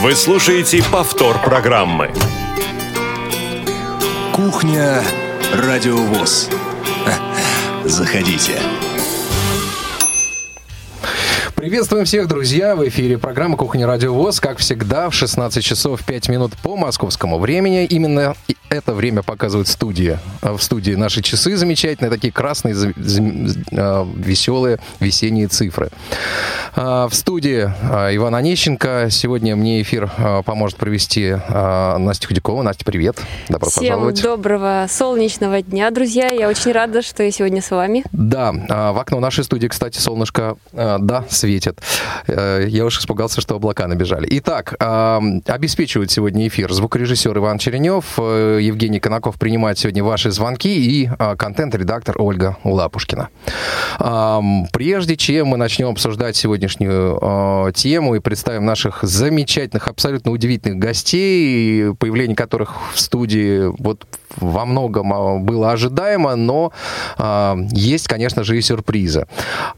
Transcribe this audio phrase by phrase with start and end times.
[0.00, 2.12] Вы слушаете повтор программы.
[4.32, 5.02] Кухня
[5.52, 6.48] Радиовоз.
[7.84, 8.62] Заходите.
[11.58, 12.76] Приветствуем всех, друзья!
[12.76, 14.38] В эфире программа «Кухня Радио ВОЗ».
[14.38, 17.84] Как всегда, в 16 часов 5 минут по московскому времени.
[17.84, 18.36] Именно
[18.70, 20.20] это время показывает студия.
[20.40, 22.76] А в студии наши часы замечательные, такие красные,
[23.72, 25.90] а, веселые весенние цифры.
[26.76, 29.08] А, в студии Иван Онищенко.
[29.10, 30.08] Сегодня мне эфир
[30.44, 32.62] поможет провести Настя Худякова.
[32.62, 33.20] Настя, привет.
[33.48, 34.22] Добро Всем пожаловать.
[34.22, 36.28] доброго солнечного дня, друзья.
[36.28, 38.04] Я очень рада, что я сегодня с вами.
[38.12, 41.48] Да, в окно нашей студии, кстати, солнышко, да, светит.
[42.26, 44.26] Э, я уж испугался, что облака набежали.
[44.30, 51.10] Итак, обеспечивают сегодня эфир звукорежиссер Иван Черенев, э, Евгений Конаков принимает сегодня ваши звонки и
[51.18, 53.28] а, контент-редактор Ольга Лапушкина.
[54.72, 62.36] Прежде чем мы начнем обсуждать сегодняшнюю тему и представим наших замечательных, абсолютно удивительных гостей, появление
[62.36, 66.72] которых в студии вот во многом а, было ожидаемо, но
[67.72, 69.26] есть, конечно же, и сюрпризы.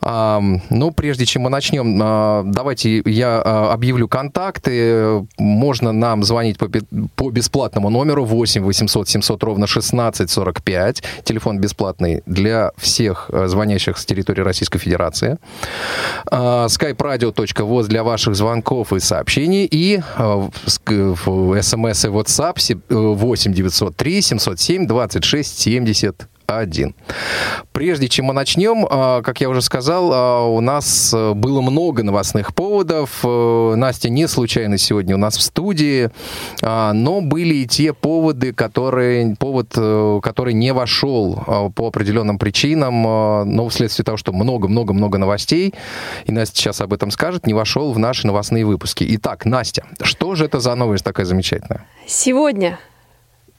[0.03, 3.41] Но прежде чем мы начнем, а, давайте я
[3.73, 5.27] объявлю контакты.
[5.39, 6.69] Можно нам звонить по,
[7.17, 11.03] по бесплатному номеру 8 800 700 ровно 16 45.
[11.25, 15.39] Телефон бесплатный для всех а, звонящих с территории Российской Федерации.
[16.31, 19.67] skype-radio.voz для ваших звонков и сообщений.
[19.71, 26.95] И в смс и WhatsApp 8 903 707 26 70 один.
[27.73, 32.03] Прежде чем мы начнем, а, как я уже сказал, а, у нас э, было много
[32.03, 33.21] новостных поводов.
[33.25, 36.11] Э, Настя не случайно сегодня у нас в студии,
[36.63, 43.03] а, но были и те поводы, которые, повод, э, который не вошел по определенным причинам,
[43.03, 45.75] но вследствие того, что много-много-много новостей,
[46.25, 49.05] и Настя сейчас об этом скажет, не вошел в наши новостные выпуски.
[49.09, 51.87] Итак, Настя, что же это за новость такая замечательная?
[52.07, 52.79] Сегодня,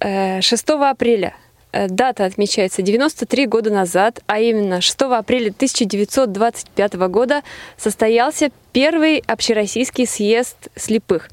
[0.01, 1.35] 6 апреля,
[1.73, 7.43] Э, дата отмечается 93 года назад, а именно 6 апреля 1925 года
[7.77, 11.29] состоялся первый общероссийский съезд слепых.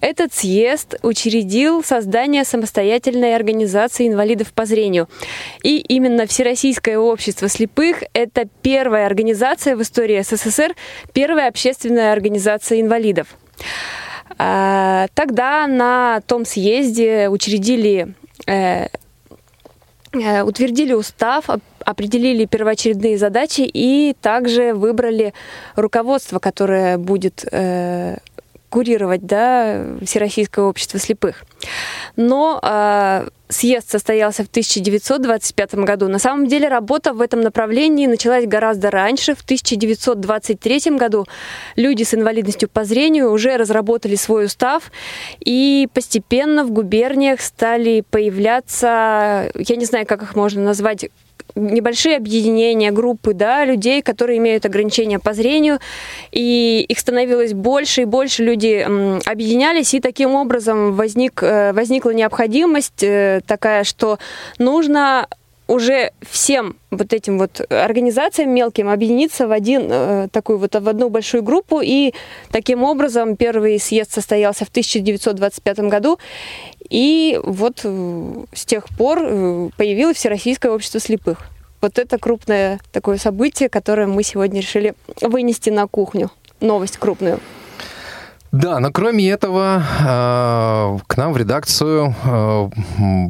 [0.00, 5.08] Этот съезд учредил создание самостоятельной организации инвалидов по зрению.
[5.62, 10.74] И именно Всероссийское общество слепых– это первая организация в истории СССР,
[11.12, 13.28] первая общественная организация инвалидов.
[14.38, 18.14] А, тогда на том съезде учредили
[18.46, 18.88] э,
[20.14, 21.46] Э, утвердили устав,
[21.84, 25.34] определили первоочередные задачи и также выбрали
[25.74, 28.18] руководство, которое будет э,
[28.74, 31.44] курировать да, Всероссийское общество слепых.
[32.16, 36.08] Но э, съезд состоялся в 1925 году.
[36.08, 39.36] На самом деле работа в этом направлении началась гораздо раньше.
[39.36, 41.24] В 1923 году
[41.76, 44.90] люди с инвалидностью по зрению уже разработали свой устав,
[45.38, 51.10] и постепенно в губерниях стали появляться, я не знаю, как их можно назвать,
[51.54, 55.78] небольшие объединения, группы да, людей, которые имеют ограничения по зрению,
[56.32, 58.84] и их становилось больше и больше, люди
[59.28, 64.18] объединялись, и таким образом возник, э, возникла необходимость э, такая, что
[64.58, 65.28] нужно
[65.66, 71.08] уже всем вот этим вот организациям мелким объединиться в один э, такую вот в одну
[71.08, 72.12] большую группу и
[72.50, 76.18] таким образом первый съезд состоялся в 1925 году
[76.90, 81.38] и вот э, с тех пор э, появилось Всероссийское общество слепых.
[81.80, 86.30] Вот это крупное такое событие, которое мы сегодня решили вынести на кухню.
[86.60, 87.40] Новость крупную.
[88.54, 92.14] Да, но кроме этого, э, к нам в редакцию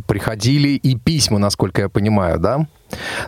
[0.07, 2.67] приходили и письма, насколько я понимаю, да?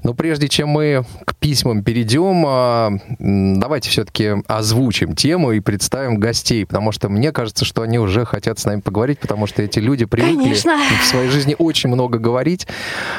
[0.02, 6.66] Но прежде чем мы к письмам перейдем, а, давайте все-таки озвучим тему и представим гостей,
[6.66, 10.04] потому что мне кажется, что они уже хотят с нами поговорить, потому что эти люди
[10.04, 10.76] привыкли Конечно.
[11.02, 12.66] в своей жизни очень много говорить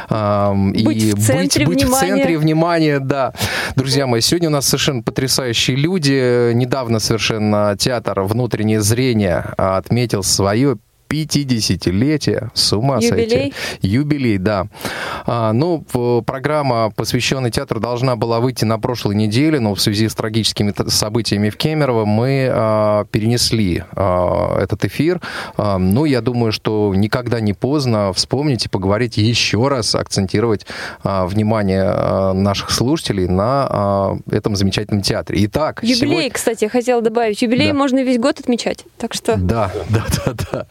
[0.09, 2.99] быть и в центре быть, быть в центре внимания.
[2.99, 3.33] Да,
[3.75, 6.53] друзья мои, сегодня у нас совершенно потрясающие люди.
[6.53, 10.77] Недавно совершенно театр «Внутреннее зрение» отметил свое
[11.09, 13.29] 50-летие, с ума Юбилей?
[13.29, 13.53] сойти.
[13.81, 14.67] Юбилей, да.
[15.25, 15.81] А, ну,
[16.25, 21.49] программа, посвященная театру, должна была выйти на прошлой неделе, но в связи с трагическими событиями
[21.49, 25.21] в Кемерово мы а, перенесли а, этот эфир.
[25.57, 30.65] А, ну, я думаю, что никогда не поздно вспомнить и поговорить еще раз, акцентировать
[31.03, 35.45] а, внимание а, наших слушателей на а, этом замечательном театре.
[35.45, 36.31] Итак, Юбилей, сегодня...
[36.31, 37.41] кстати, я хотела добавить.
[37.41, 37.73] Юбилей да.
[37.73, 39.37] можно весь год отмечать, так что...
[39.37, 40.67] Да, да, да, да.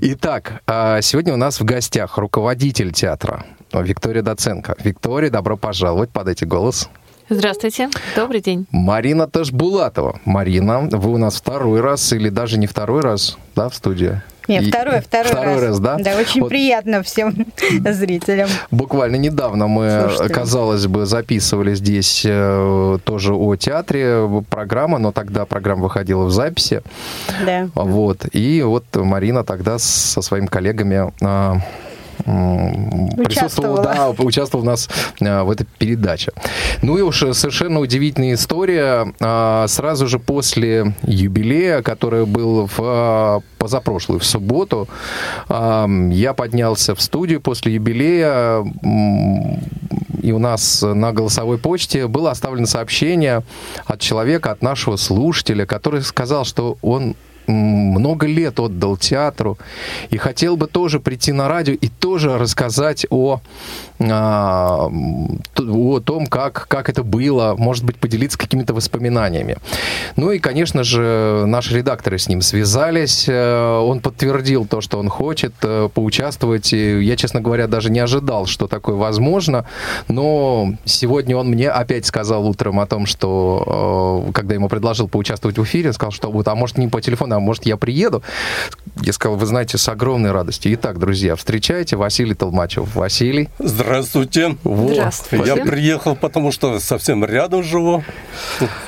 [0.00, 4.76] Итак, а, сегодня у нас в гостях руководитель театра Виктория Доценко.
[4.78, 6.88] Виктория, добро пожаловать, подайте голос.
[7.28, 8.66] Здравствуйте, добрый день.
[8.70, 10.20] Марина Ташбулатова.
[10.24, 14.20] Марина, вы у нас второй раз или даже не второй раз, да, в студии?
[14.48, 15.62] Нет, второй, второй, второй раз.
[15.62, 15.96] раз, да?
[15.98, 16.48] Да, очень вот.
[16.48, 17.46] приятно всем
[17.84, 18.48] зрителям.
[18.70, 20.34] Буквально недавно мы, Слушайте.
[20.34, 26.82] казалось бы, записывали здесь э, тоже о театре программа, но тогда программа выходила в записи.
[27.44, 27.68] Да.
[27.74, 28.26] Вот.
[28.32, 31.60] И вот Марина тогда со своими коллегами э,
[32.24, 34.88] присутствовал, да, участвовал у нас
[35.20, 36.32] а, в этой передаче.
[36.82, 39.12] Ну и уж совершенно удивительная история.
[39.20, 44.88] А, сразу же после юбилея, который был в а, позапрошлую, в субботу,
[45.48, 48.64] я поднялся в студию после юбилея,
[50.22, 53.42] и у нас на голосовой почте было оставлено сообщение
[53.86, 57.16] от человека, от нашего слушателя, который сказал, что он
[57.46, 59.58] много лет отдал театру
[60.10, 63.40] и хотел бы тоже прийти на радио и тоже рассказать о,
[64.00, 64.90] а,
[65.58, 69.56] о том, как, как это было, может быть, поделиться какими-то воспоминаниями.
[70.16, 75.08] Ну и, конечно же, наши редакторы с ним связались, э, он подтвердил то, что он
[75.08, 76.72] хочет э, поучаствовать.
[76.72, 79.66] И я, честно говоря, даже не ожидал, что такое возможно,
[80.08, 85.58] но сегодня он мне опять сказал утром о том, что э, когда ему предложил поучаствовать
[85.58, 88.22] в эфире, сказал, что а может не по телефону, а может, я приеду?
[89.02, 90.72] Я сказал, вы знаете, с огромной радостью.
[90.74, 92.94] Итак, друзья, встречайте Василий Толмачев.
[92.94, 93.48] Василий.
[93.58, 94.56] Здравствуйте.
[94.64, 94.94] Вот.
[94.94, 95.46] Здравствуйте.
[95.46, 98.02] Я приехал, потому что совсем рядом живу,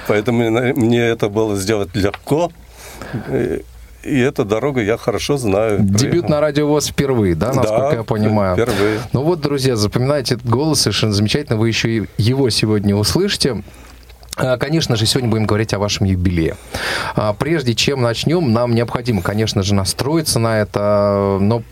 [0.06, 2.50] поэтому мне это было сделать легко.
[4.04, 5.78] И эту дорогу я хорошо знаю.
[5.80, 8.54] Дебют на радио ВОЗ впервые, да, насколько да, я понимаю?
[8.54, 9.00] впервые.
[9.12, 11.58] Ну вот, друзья, запоминайте этот голос, совершенно замечательно.
[11.58, 13.62] Вы еще и его сегодня услышите.
[14.38, 16.56] А, конечно же, сегодня будем говорить о вашем юбилее.
[17.16, 21.62] А, прежде чем начнем, нам необходимо, конечно же, настроиться на это, но,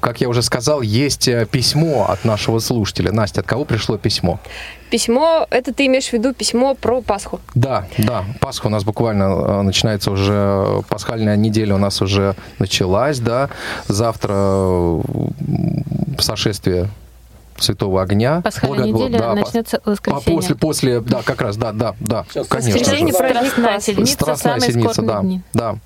[0.00, 3.12] как я уже сказал, есть э, письмо от нашего слушателя.
[3.12, 4.40] Настя, от кого пришло письмо?
[4.90, 7.40] Письмо, это ты имеешь в виду письмо про Пасху?
[7.54, 13.20] Да, да, Пасха у нас буквально э, начинается уже, пасхальная неделя у нас уже началась,
[13.20, 13.50] да,
[13.88, 15.02] завтра
[16.18, 16.88] сошествие
[17.62, 18.40] Святого Огня.
[18.42, 19.04] Пасхальная Благо...
[19.04, 20.36] неделя да, начнется воскресенье.
[20.36, 22.80] После, после, да, как раз, да, да, да, Сейчас конечно.
[22.80, 25.40] Воскресенье праздник Страстная Страстная седмица, да, дни.
[25.52, 25.76] да.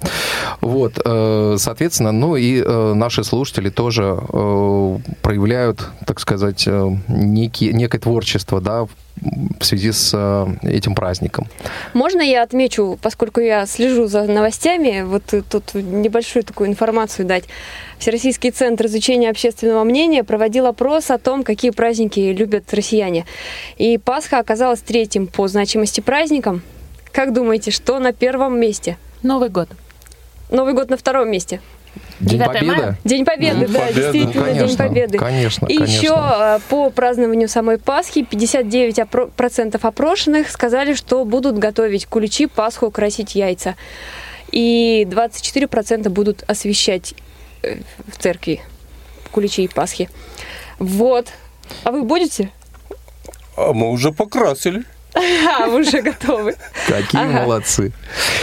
[0.61, 6.67] Вот, э, соответственно, ну и э, наши слушатели тоже э, проявляют, так сказать,
[7.09, 8.87] некие, некое творчество, да,
[9.59, 11.47] в связи с э, этим праздником.
[11.93, 17.45] Можно я отмечу, поскольку я слежу за новостями, вот тут небольшую такую информацию дать.
[17.99, 23.25] Всероссийский центр изучения общественного мнения проводил опрос о том, какие праздники любят россияне.
[23.77, 26.63] И Пасха оказалась третьим по значимости праздником.
[27.13, 28.99] Как думаете, что на первом месте?
[29.23, 29.69] Новый год.
[30.51, 31.61] Новый год на втором месте.
[32.21, 32.67] День Победы?
[32.67, 32.99] Мая?
[33.05, 34.01] День Победы, День да, Победы.
[34.01, 35.19] действительно, конечно, День Победы.
[35.19, 35.95] Конечно, И конечно.
[35.95, 43.35] еще а, по празднованию самой Пасхи 59% опрошенных сказали, что будут готовить куличи, Пасху, красить
[43.35, 43.75] яйца.
[44.53, 47.15] И 24% будут освещать
[47.63, 48.61] э, в церкви
[49.33, 50.09] куличи и Пасхи.
[50.79, 51.29] Вот.
[51.83, 52.51] А вы будете?
[53.57, 54.85] А мы уже покрасили.
[55.49, 56.57] А, вы уже готовы.
[56.89, 57.43] Какие ага.
[57.43, 57.93] молодцы.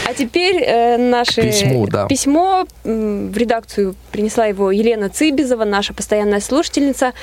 [0.07, 2.07] А теперь э, наше письмо, да.
[2.07, 7.13] письмо в редакцию принесла его Елена Цибизова, наша постоянная слушательница.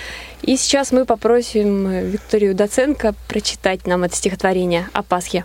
[0.42, 5.44] И сейчас мы попросим э, Викторию Доценко прочитать нам это стихотворение о Пасхе.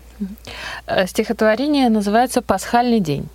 [0.85, 3.29] Э, стихотворение называется «Пасхальный день».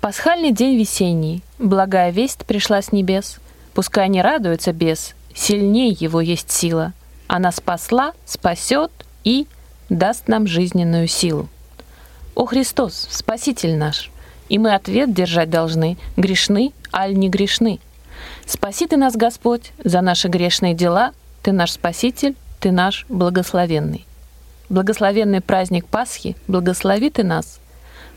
[0.00, 3.38] Пасхальный день весенний, благая весть пришла с небес.
[3.74, 6.92] Пускай не радуется бес, сильней его есть сила.
[7.26, 8.92] Она спасла, спасет
[9.24, 9.46] и
[9.88, 11.48] даст нам жизненную силу.
[12.34, 14.10] О Христос, Спаситель наш,
[14.48, 17.80] и мы ответ держать должны, грешны, аль не грешны.
[18.46, 24.06] Спаси ты нас, Господь, за наши грешные дела, ты наш Спаситель, ты наш благословенный.
[24.68, 27.60] Благословенный праздник Пасхи, благослови ты нас.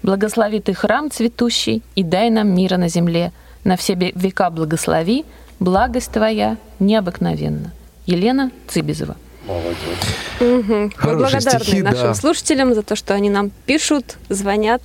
[0.03, 3.31] Благослови ты храм цветущий и дай нам мира на земле.
[3.63, 5.25] На все века благослови,
[5.59, 7.71] благость твоя необыкновенна.
[8.05, 9.15] Елена Цибизова.
[9.45, 10.30] Молодец.
[10.41, 10.91] Угу.
[11.03, 12.13] Мы благодарны стихи, нашим да.
[12.15, 14.81] слушателям за то, что они нам пишут, звонят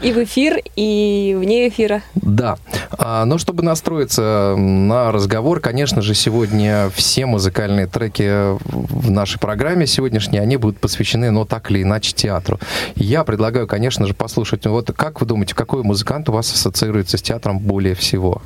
[0.00, 2.02] и в эфир, и вне эфира.
[2.14, 2.56] Да.
[2.98, 9.86] А, но чтобы настроиться на разговор, конечно же, сегодня все музыкальные треки в нашей программе
[9.86, 12.58] сегодняшней, они будут посвящены, ну, так или иначе, театру.
[12.96, 17.22] Я предлагаю, конечно же, послушать, вот как вы думаете, какой музыкант у вас ассоциируется с
[17.22, 18.42] театром более всего?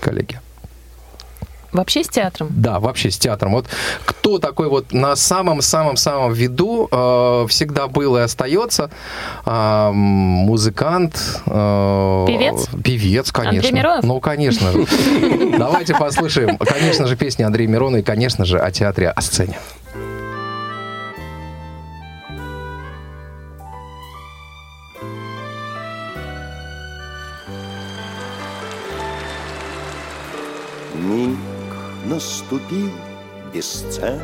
[0.00, 0.40] Коллеги.
[1.72, 2.48] Вообще с театром?
[2.50, 3.52] Да, вообще с театром.
[3.52, 3.66] Вот
[4.04, 8.90] кто такой вот на самом-самом-самом виду э, всегда был и остается?
[9.46, 11.42] Э, музыкант.
[11.46, 12.68] Э, певец?
[12.82, 13.58] Певец, конечно.
[13.58, 14.04] Андрей Миронов?
[14.04, 14.86] Ну, конечно же.
[15.58, 19.58] Давайте послушаем, конечно же, песни Андрея Мирона и, конечно же, о театре, о сцене.
[31.00, 31.49] Me
[32.10, 32.90] наступил
[33.54, 34.20] бесценный,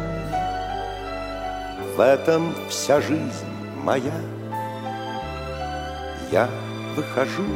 [1.96, 3.46] В этом вся жизнь
[3.84, 4.20] моя.
[6.32, 6.48] Я
[6.96, 7.46] выхожу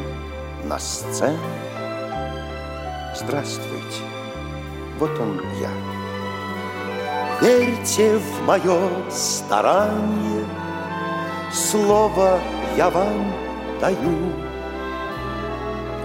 [0.65, 1.37] на сцену.
[3.17, 4.03] Здравствуйте,
[5.01, 5.71] вот он я.
[7.43, 10.47] Верьте в мое старание,
[11.53, 12.39] Слово
[12.77, 13.33] я вам
[13.81, 14.33] даю.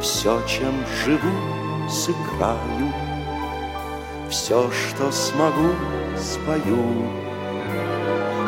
[0.01, 2.94] Все, чем живу, сыграю,
[4.35, 5.69] Все, что смогу,
[6.17, 7.09] спою.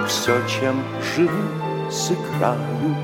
[0.05, 0.83] Все, чем
[1.15, 2.95] живу, сыграю,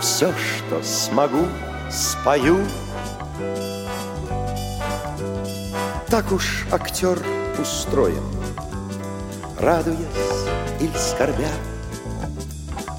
[0.00, 1.44] Все, что смогу,
[1.90, 2.64] спою.
[6.08, 7.18] Так уж актер
[7.60, 8.24] устроен,
[9.60, 10.48] Радуясь
[10.80, 11.52] или скорбя,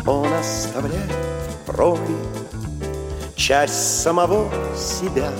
[0.05, 2.15] Он оставляет в проби
[3.35, 4.47] Часть самого
[4.77, 5.31] себя.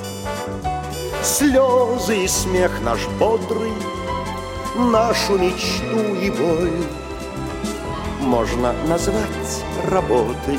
[1.30, 3.72] Слезы и смех наш бодрый,
[4.76, 6.84] Нашу мечту и боль
[8.20, 10.58] Можно назвать работой,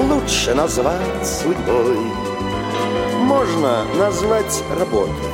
[0.00, 1.96] Лучше назвать судьбой.
[3.20, 5.32] Можно назвать работой,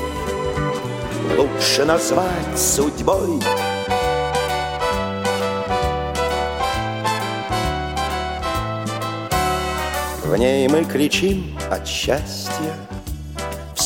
[1.39, 3.41] Лучше назвать судьбой.
[10.23, 12.75] В ней мы кричим от счастья,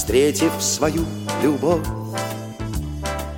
[0.03, 1.05] Встретив свою
[1.45, 1.87] любовь,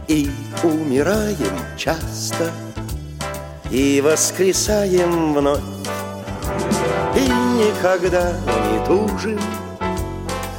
[0.09, 0.31] И
[0.63, 2.51] умираем часто,
[3.71, 5.61] И воскресаем вновь,
[7.15, 9.41] И никогда не тужим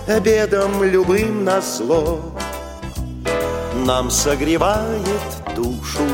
[0.08, 2.20] Обедом любым на зло.
[3.84, 6.06] Нам согревает душу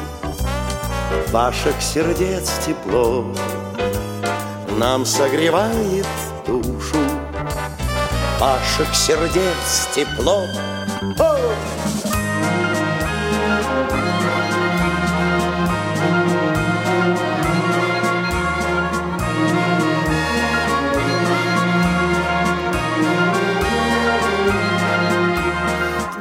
[1.33, 3.25] Ваших сердец тепло.
[4.77, 6.07] Нам согревает
[8.41, 10.47] Ваших сердец тепло
[11.19, 11.37] О!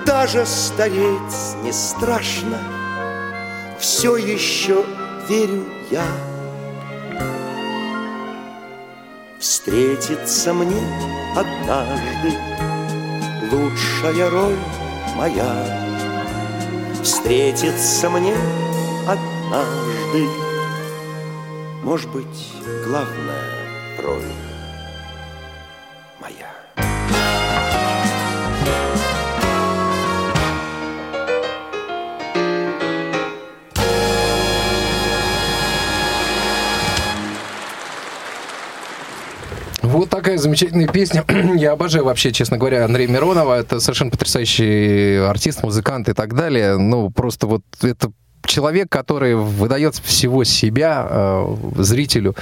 [0.04, 1.00] Даже стареть
[1.62, 2.58] не страшно.
[3.78, 4.84] Все еще
[5.26, 6.04] верю я
[9.70, 10.82] Встретится мне
[11.36, 12.32] однажды
[13.52, 14.58] Лучшая роль
[15.14, 15.64] моя.
[17.04, 18.34] Встретится мне
[19.06, 20.26] однажды
[21.84, 22.52] Может быть,
[22.84, 23.44] главная
[24.02, 24.49] роль
[40.20, 41.24] Вот такая замечательная песня.
[41.56, 43.58] Я обожаю вообще, честно говоря, Андрея Миронова.
[43.58, 46.76] Это совершенно потрясающий артист, музыкант и так далее.
[46.76, 48.12] Ну, просто вот это
[48.50, 52.34] человек, который выдает всего себя э, зрителю.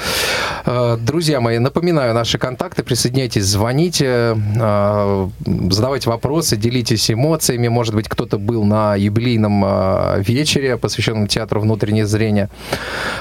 [0.64, 2.82] Э, друзья мои, напоминаю наши контакты.
[2.82, 5.28] Присоединяйтесь, звоните, э,
[5.70, 7.68] задавайте вопросы, делитесь эмоциями.
[7.68, 12.48] Может быть, кто-то был на юбилейном э, вечере, посвященном театру внутреннее зрение.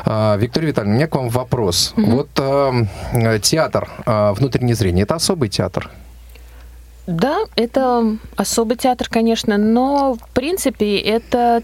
[0.05, 1.93] Э, Виктория Витальевна, у меня к вам вопрос.
[1.97, 2.11] Мгм.
[2.11, 5.89] Вот э, театр э, внутреннее зрение это особый театр.
[7.07, 11.63] Да, это особый театр, конечно, но в принципе это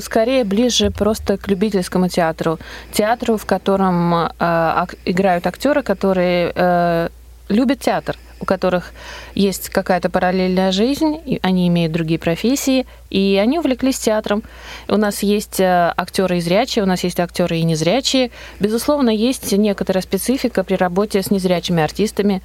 [0.00, 2.58] скорее ближе просто к любительскому театру.
[2.92, 7.08] Театру, в котором э, играют актеры, которые э,
[7.48, 8.16] любят театр,
[8.50, 8.92] которых
[9.36, 14.42] есть какая-то параллельная жизнь, и они имеют другие профессии, и они увлеклись театром.
[14.88, 18.30] У нас есть э, актеры и зрячие, у нас есть актеры и незрячие.
[18.58, 22.42] Безусловно, есть некоторая специфика при работе с незрячими артистами.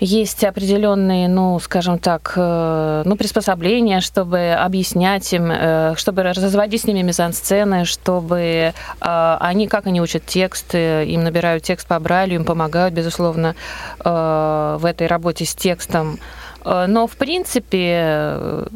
[0.00, 6.84] Есть определенные, ну, скажем так, э, ну, приспособления, чтобы объяснять им, э, чтобы разводить с
[6.84, 12.94] ними мизансцены, чтобы они, как они учат текст, им набирают текст по Брайлю, им помогают,
[12.94, 13.54] безусловно,
[13.98, 16.18] в этой работе с текстом.
[16.64, 18.66] Э, Но, в принципе, э,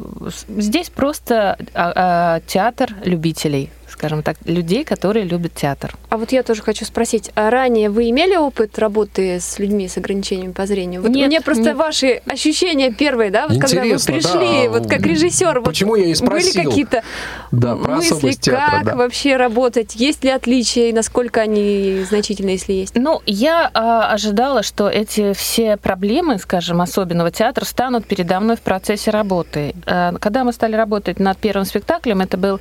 [0.57, 5.95] здесь просто а, а, театр любителей, скажем так, людей, которые любят театр.
[6.09, 9.97] А вот я тоже хочу спросить, а ранее вы имели опыт работы с людьми с
[9.97, 11.01] ограничениями по зрению?
[11.01, 11.75] Вот Нет, мне просто нет.
[11.77, 14.69] ваши ощущения первые, да, вот когда вы Интересно, пришли, да.
[14.71, 16.69] вот как режиссер, вот Почему я и были спросил.
[16.69, 17.03] какие-то
[17.51, 18.95] Да, мысли, театра, как да.
[18.95, 22.95] вообще работать, есть ли отличия и насколько они значительны, если есть?
[22.95, 28.61] Ну, я а, ожидала, что эти все проблемы, скажем, особенного театра станут передо мной в
[28.61, 29.73] процессе работы.
[29.85, 32.59] А, Когда мы стали работать над первым спектаклем, это был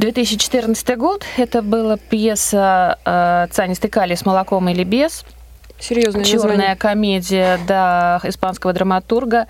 [0.00, 5.24] 2014 год, это была пьеса э, «Цианистый калий с молоком или без»,
[5.78, 6.76] Серьезное Черная название.
[6.76, 9.46] комедия, да, испанского драматурга.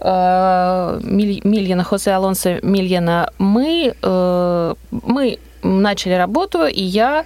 [0.00, 7.24] э, Миль- Мильяна, Хосе Алонсо Мильяна, мы, э, мы начали работу, и я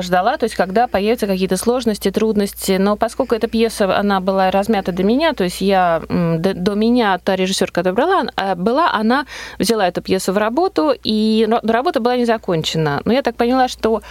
[0.00, 2.72] ждала, то есть когда появятся какие-то сложности, трудности.
[2.78, 7.18] Но поскольку эта пьеса, она была размята до меня, то есть я до, до меня,
[7.18, 9.26] та режиссер, которая а, была, она
[9.58, 13.00] взяла эту пьесу в работу, и работа была не закончена.
[13.04, 14.02] Но я так поняла, что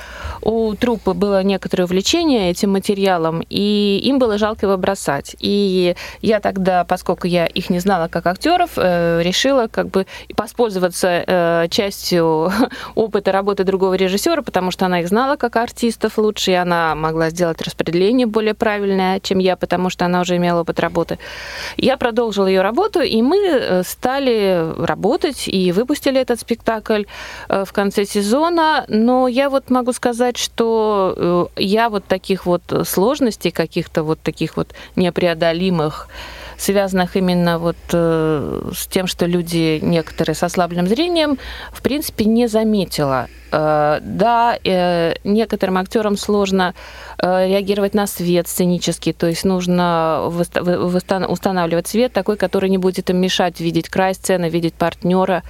[0.42, 5.36] у труппы было некоторое увлечение этим материалом, и им было жалко его бросать.
[5.40, 11.24] И я тогда, поскольку я их не знала как актеров, э, решила как бы воспользоваться
[11.26, 12.52] э, частью
[12.96, 17.30] опыта работы другого режиссера, потому что она их знала как артистов лучше, и она могла
[17.30, 21.18] сделать распределение более правильное, чем я, потому что она уже имела опыт работы.
[21.78, 27.04] Я продолжила ее работу, и мы э, стали работать и выпустили этот спектакль
[27.50, 28.86] э, в конце сезона.
[28.88, 34.58] Но я вот могу сказать, что э, я вот таких вот сложностей, каких-то вот таких
[34.58, 36.08] вот непреодолимых,
[36.60, 41.38] связанных именно вот э, с тем, что люди некоторые с ослабленным зрением,
[41.72, 43.28] в принципе, не заметила.
[43.52, 46.74] Э, Да, э, некоторым актерам сложно
[47.22, 50.32] реагировать на свет сценический, то есть нужно
[51.28, 55.44] устанавливать свет такой, который не будет им мешать видеть край сцены, видеть партнера.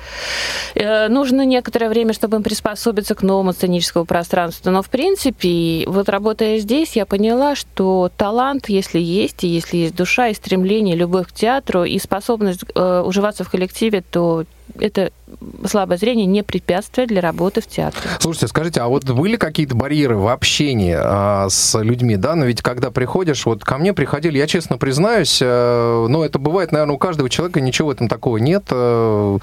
[0.76, 4.72] Нужно некоторое время, чтобы им приспособиться к новому сценическому пространству.
[4.72, 9.96] Но, в принципе, вот работая здесь, я поняла, что талант, если есть, и если есть
[9.96, 14.46] душа и стремление, любовь к театру и способность э, уживаться в коллективе, то
[14.80, 15.12] это
[15.66, 18.10] слабое зрение не препятствие для работы в театре.
[18.20, 22.36] Слушайте, скажите, а вот были какие-то барьеры в общении а, с людьми, да?
[22.36, 26.72] Но ведь когда приходишь, вот ко мне приходили, я честно признаюсь, э, ну, это бывает,
[26.72, 28.66] наверное, у каждого человека, ничего в этом такого нет.
[28.72, 29.38] Э,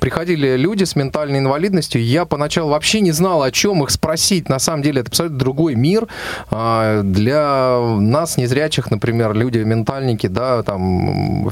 [0.00, 4.48] приходили люди с ментальной инвалидностью, я поначалу вообще не знал, о чем их спросить.
[4.48, 6.06] На самом деле, это абсолютно другой мир.
[6.50, 11.50] А, Для нас, незрячих, например, люди ментальники, да, там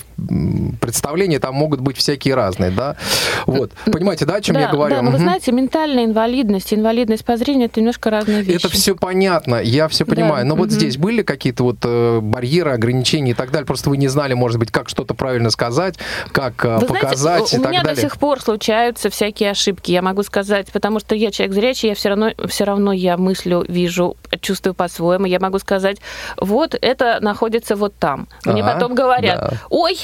[0.81, 2.97] представления там могут быть всякие разные, да?
[3.47, 3.73] Вот.
[3.91, 4.97] Понимаете, да, о чем да, я говорю?
[4.97, 8.67] Да, но вы знаете, ментальная инвалидность, инвалидность по зрению это немножко разные вещи.
[8.67, 10.47] Это все понятно, я все Да, понимаю.
[10.47, 13.67] Но вот здесь были какие-то вот э, барьеры, ограничения и так далее.
[13.67, 15.97] Просто вы не знали, может быть, как что-то правильно сказать,
[16.33, 17.97] как э, Вы показать знаете, и у так меня далее.
[17.97, 21.95] до сих пор случаются всякие ошибки, я могу сказать, потому что я человек зрячий, я
[21.95, 25.27] все равно, все равно я мыслю, вижу, чувствую по-своему.
[25.27, 25.99] Я могу сказать,
[26.39, 28.29] вот это находится вот там.
[28.45, 29.57] Мне Ага, потом говорят, да.
[29.71, 29.99] ой,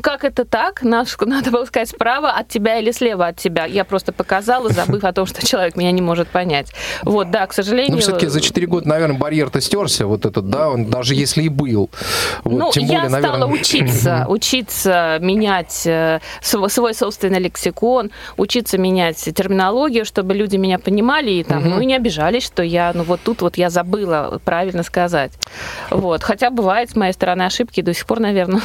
[0.00, 0.82] как это так?
[0.82, 3.64] Наш- Надо было сказать справа от тебя или слева от тебя.
[3.66, 6.72] Я просто показала, забыв о том, что человек меня не может понять.
[7.02, 7.94] Вот, да, к сожалению.
[7.96, 11.48] Но все-таки за 4 года, наверное, барьер-то стерся, вот этот, да, он даже если и
[11.48, 11.90] был.
[12.44, 13.36] Вот, ну, тем я более, наверное...
[13.38, 20.78] стала учиться, учиться менять э, св- свой собственный лексикон, учиться менять терминологию, чтобы люди меня
[20.78, 21.70] понимали и там, Мгм.
[21.70, 25.32] ну и не обижались, что я, ну вот тут вот я забыла правильно сказать.
[25.90, 26.22] Вот.
[26.22, 28.62] Хотя бывает с моей стороны ошибки до сих пор, наверное.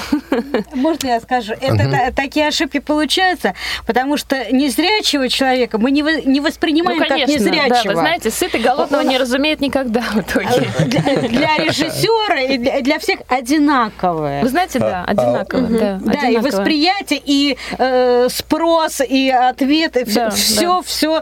[0.73, 1.53] Можно я скажу?
[1.53, 1.91] Это Мгм.
[1.91, 3.53] та- такие ошибки получаются,
[3.87, 7.69] потому что незрячего человека мы не, не воспринимаем Ну, как конечно, незрячего.
[7.83, 10.67] да, вы знаете, сытый голодного не разумеет никогда в итоге.
[10.85, 14.41] для, для режиссера и для, для всех одинаковые.
[14.43, 15.77] Вы знаете, да, А- одинаково, Мгм.
[15.77, 16.51] да, Да, и одинаково.
[16.57, 21.21] восприятие, и э, спрос, и ответы, Да, все, все,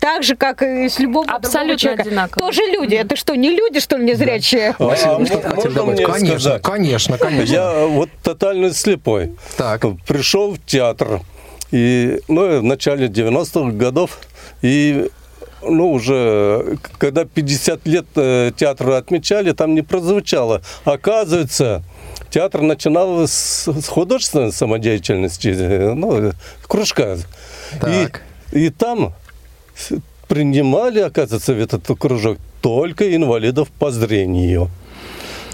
[0.00, 2.02] так же, как и с любого другого Абсолютно человека.
[2.02, 2.46] одинаково.
[2.46, 2.94] Тоже люди.
[2.94, 4.74] Это что, не люди, что ли, незрячие?
[4.78, 6.62] Василий, А что-то можно мне Конечно, сказать?
[6.62, 7.52] конечно, конечно.
[7.52, 9.32] Я вот тотально слепой.
[9.56, 9.84] Так.
[10.06, 11.20] Пришел в театр,
[11.70, 14.18] и, ну, в начале 90-х годов,
[14.62, 15.10] и
[15.62, 20.62] ну, уже когда 50 лет э, театра отмечали, там не прозвучало.
[20.84, 21.82] Оказывается,
[22.30, 25.48] театр начинал с, с художественной самодеятельности,
[25.94, 26.32] ну,
[26.66, 27.18] кружка.
[27.80, 28.22] Так.
[28.52, 29.14] И, и там
[30.28, 34.70] принимали, оказывается, в этот кружок только инвалидов по зрению.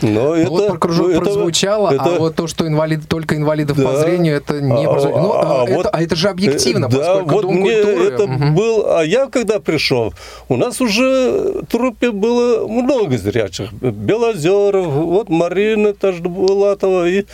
[0.03, 3.07] Но Ну, это, вот про кружок ну, это- прозвучало, а это- вот то, что инвалиды,
[3.07, 3.97] только инвалидов по Да.
[4.01, 5.21] зрению, это не А, прозвучало.
[5.23, 7.83] Ну, а, а, это, вот, а это же объективно, э, да, поскольку вот Дом мне
[7.83, 8.05] культуры...
[8.15, 8.55] это Мгм.
[8.55, 10.13] был, а я когда пришел,
[10.49, 13.73] у нас уже в труппе было много зрячих.
[13.73, 17.25] Белозеров, вот Марина тоже Булатова и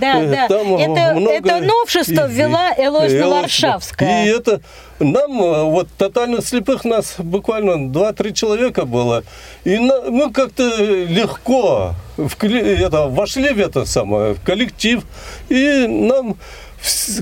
[0.00, 0.48] Да, э, да.
[0.48, 3.28] там Это, много- это новшество и- ввела Элойсна.
[3.28, 4.24] Варшавская.
[4.26, 4.60] И это
[5.02, 9.24] нам, э, вот тотально слепых нас буквально 2-3 человека было.
[9.64, 15.02] И на- мы как-то легко в, это, вошли в это самое, в коллектив.
[15.48, 16.36] И нам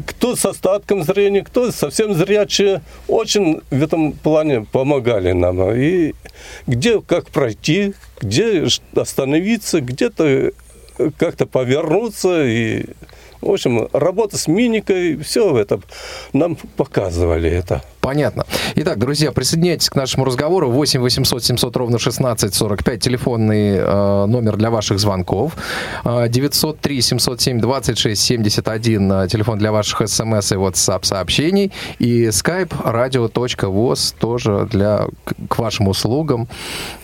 [0.06, 5.72] кто с остатком зрения, кто совсем зрячие, очень в этом плане помогали нам.
[5.72, 6.14] И
[6.66, 8.66] где, как пройти, где
[8.96, 10.52] остановиться, где-то
[11.18, 12.84] как-то повернуться и
[13.40, 15.80] в общем, работа с миникой, все это
[16.32, 17.82] нам показывали это.
[18.00, 18.46] Понятно.
[18.76, 20.70] Итак, друзья, присоединяйтесь к нашему разговору.
[20.70, 23.00] 8 800 700 ровно 16 45.
[23.00, 25.52] Телефонный э, номер для ваших звонков.
[26.04, 29.12] Э, 903 707 26 71.
[29.12, 31.72] э, Телефон для ваших смс и WhatsApp сообщений.
[31.98, 35.06] И skype radio.voz тоже для,
[35.48, 36.48] к, вашим услугам.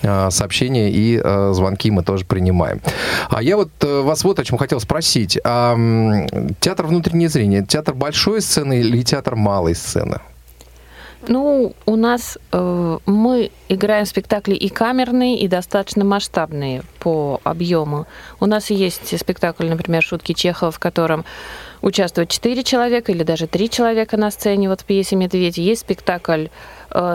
[0.03, 2.81] Э, сообщения и э, звонки мы тоже принимаем.
[3.29, 5.39] А я вот э, вас вот о чем хотел спросить.
[5.45, 5.77] А,
[6.61, 10.21] театр внутреннее зрение, театр большой сцены или театр малой сцены?
[11.29, 18.07] Ну, у нас э, мы играем спектакли и камерные, и достаточно масштабные по объему.
[18.39, 21.25] У нас есть спектакль, например, «Шутки Чехова», в котором
[21.83, 25.59] участвуют четыре человека или даже три человека на сцене, вот в пьесе «Медведь».
[25.59, 26.47] Есть спектакль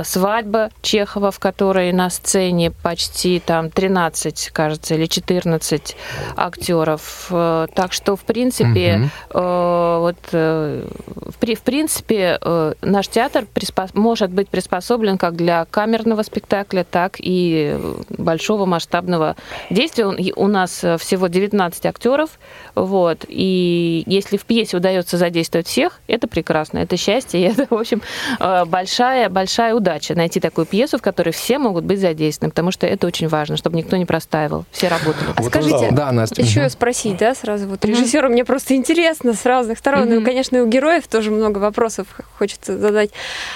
[0.03, 5.95] «Свадьба» Чехова, в которой на сцене почти там 13, кажется, или 14
[6.35, 7.27] актеров.
[7.31, 13.89] Э, Так что, в принципе, э, вот, э, в, в принципе, э, наш театр приспо-
[13.93, 19.35] может быть приспособлен как для камерного спектакля, так и э, большого масштабного
[19.69, 20.05] действия.
[20.35, 22.31] У нас э, всего 19 актеров,
[22.75, 27.77] вот, и если в пьесе удается задействовать всех, это прекрасно, это счастье, и это, в
[27.79, 28.01] общем,
[28.39, 29.29] э, большая,
[29.71, 33.27] большая удача найти такую пьесу, в которой все могут быть задействованы, потому что это очень
[33.27, 35.25] важно, чтобы никто не простаивал, все работали.
[35.35, 36.41] А скажите, Да, Настя.
[36.41, 40.09] еще спросить, да, сразу вот режиссеру мне просто интересно с разных сторон.
[40.09, 40.25] Ну, Мгм.
[40.25, 42.07] конечно, и у героев тоже много вопросов
[42.37, 43.11] хочется задать.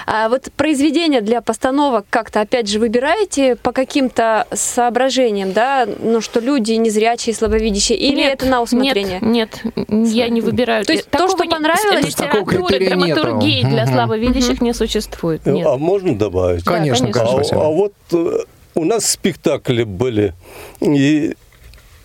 [0.08, 6.40] А вот произведения для постановок как-то, опять же, выбираете по каким-то соображениям, да, ну, что
[6.40, 9.20] люди незрячие, слабовидящие, или Нет, это на усмотрение?
[9.22, 10.86] Нет, нет, я не выбираю.
[10.86, 13.22] То есть то, что не- понравилось- нету.
[13.22, 15.46] драматургии для слабовидящих не существует.
[15.46, 15.66] Нет.
[15.96, 16.66] Можно добавить?
[16.66, 17.36] Да, Конечно, конечно.
[17.36, 17.62] конечно.
[17.62, 18.40] А, а вот э,
[18.76, 20.34] у нас спектакли были
[20.82, 21.36] и,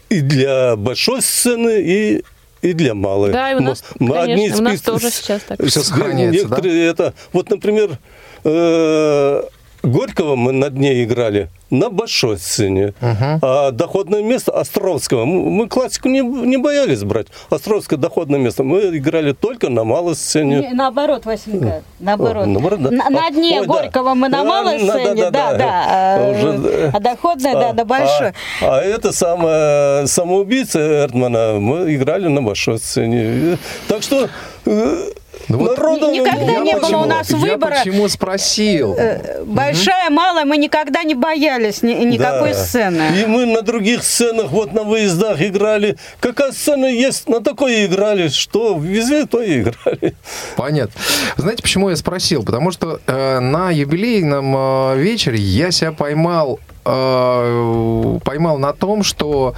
[0.08, 2.22] и для большой сцены, и,
[2.62, 3.32] и для малой.
[3.32, 5.58] Да, и у нас, мы конечно, одни у нас тоже сейчас так.
[5.68, 6.56] Сохраняется, да?
[6.56, 7.14] Некоторые это...
[7.32, 7.98] Вот, например,
[8.44, 9.42] э,
[9.82, 16.20] Горького мы на дне играли на большой сцене, а доходное место Островского, мы, классику не,
[16.20, 17.28] не боялись брать.
[17.48, 20.60] Островское доходное место мы играли только на малой сцене.
[20.60, 22.44] Не, наоборот, Васенька, наоборот.
[22.44, 22.90] О, наоборот, да.
[22.90, 23.72] на, на А, дне ой, да.
[23.72, 25.86] Горького мы на Да, малой да, сцене, да, да, да, да, да.
[25.88, 28.28] а, Уже, а доходная, да, на большой.
[28.62, 33.58] А, а это самое самоубийца Эрдмана мы играли на большой сцене.
[33.88, 34.28] Так что
[34.66, 35.10] э,
[35.50, 37.76] Ну вот народу Никогда Я не было почему- у нас я выбора.
[37.78, 38.94] почему спросил?
[38.96, 42.64] Э, Большая, малая, мы никогда не боялись ни- никакой Да.
[42.64, 43.02] сцены.
[43.20, 45.96] И мы на других сценах, вот на выездах играли.
[46.20, 48.28] Какая сцена есть, на такой играли.
[48.28, 50.14] Что везли, то и играли.
[50.56, 50.94] Понятно.
[51.36, 52.44] Знаете, почему я спросил?
[52.44, 59.54] Потому что э, на юбилейном э, вечере я себя поймал, э, поймал на том, что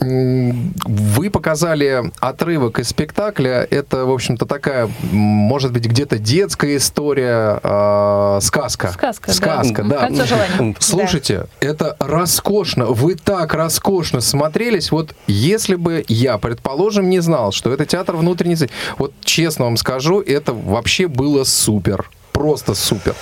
[0.00, 3.66] вы показали отрывок из спектакля.
[3.70, 8.88] Это, в общем-то, такая, может быть, где-то детская история, э, сказка.
[8.92, 9.32] Сказка, да.
[9.32, 9.98] Сказка, да.
[10.06, 10.76] Кольцо желаний.
[10.78, 12.86] Слушайте, это роскошно.
[12.86, 14.90] Вы так роскошно смотрелись.
[14.90, 18.56] Вот если бы я, предположим, не знал, что это театр внутренней
[18.98, 22.08] вот честно вам скажу, это вообще было супер.
[22.40, 23.14] Просто супер.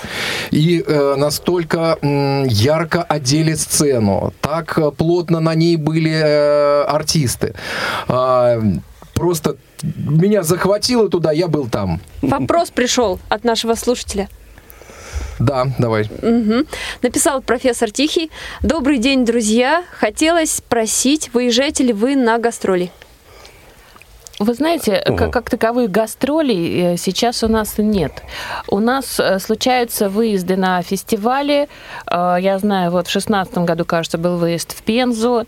[0.53, 7.53] И э, настолько м, ярко одели сцену, так э, плотно на ней были э, артисты.
[8.07, 8.61] А,
[9.15, 9.57] просто
[9.97, 12.01] меня захватило туда, я был там.
[12.23, 14.29] Вопрос пришел от нашего слушателя.
[15.41, 16.09] Да, давай.
[16.23, 16.67] Мгм.
[17.03, 18.31] Написал профессор Тихий.
[18.63, 19.83] Добрый день, друзья.
[19.99, 22.93] Хотелось спросить, выезжаете ли вы на гастроли?
[24.39, 28.13] Вы знаете, как, как таковых гастролей э, сейчас у нас нет.
[28.69, 31.69] У нас э, случаются выезды на фестивали.
[32.11, 35.45] Э, Я знаю, вот в шестнадцатом году, кажется, был выезд в Пензу.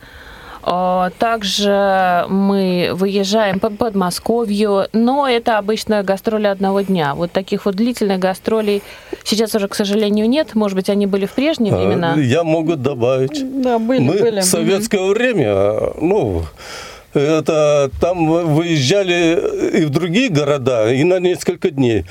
[0.66, 7.14] Э, Также мы выезжаем по Подмосковью, но это обычно гастроли одного дня.
[7.14, 8.82] Вот таких вот длительных гастролей
[9.22, 10.56] сейчас уже, к сожалению, нет.
[10.56, 12.14] Может быть, они были в прежние времена.
[12.16, 13.62] А, Я могу добавить.
[13.62, 14.40] Да, были, Мы были.
[14.40, 16.42] в советское время, ну,
[17.14, 22.04] это там выезжали и в другие города, и на несколько дней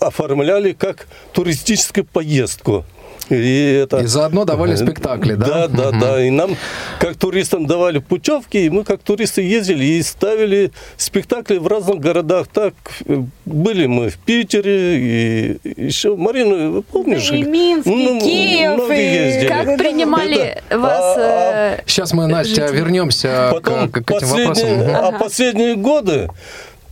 [0.00, 2.84] оформляли как туристическую поездку.
[3.30, 3.98] И, это...
[3.98, 5.66] И заодно давали спектакли, да?
[5.66, 6.00] Да, да, Мгм.
[6.00, 6.24] да.
[6.24, 6.56] И нам,
[6.98, 12.46] как туристам, давали путевки, и мы, как туристы, ездили и ставили спектакли в разных городах.
[12.52, 12.74] Так,
[13.06, 17.28] э, были мы в Питере, и еще, Марина, вы помнишь?
[17.28, 19.48] Да, и Минск, и Ну, Киев, много и- ездили.
[19.48, 20.38] Как принимали
[20.68, 21.16] Это- вас?
[21.18, 22.76] а- а э, Сейчас мы, Настя, жители?
[22.78, 25.14] вернемся Потом к, к этим последние, вопросам.
[25.14, 26.28] А последние годы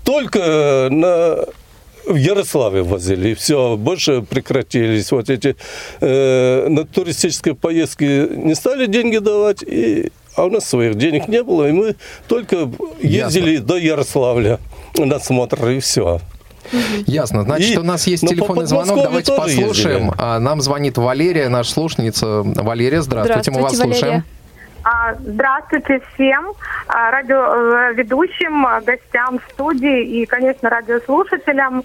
[0.05, 1.39] только на
[2.07, 5.57] в Ярославе возили, и все, больше прекратились вот эти
[6.01, 11.43] э, на туристические поездки не стали деньги давать, и, а у нас своих денег не
[11.43, 11.97] было, и мы
[12.29, 12.71] только
[13.03, 14.59] ездили до Ярославля
[14.97, 16.21] на смотр, и все.
[17.07, 17.43] Ясно.
[17.43, 18.97] Значит, И- у нас есть по телефонный звонок.
[19.03, 20.07] Давайте послушаем.
[20.07, 20.15] ездили.
[20.19, 22.43] А, Нам звонит Валерия, наша слушательница.
[22.43, 24.25] Валерия, здравствуйте, мы вас Здравствуйте, слушаем.
[24.89, 26.53] А, Здравствуйте всем,
[26.87, 31.83] а, радиоведущим, а, гостям студии и, конечно, радиослушателям.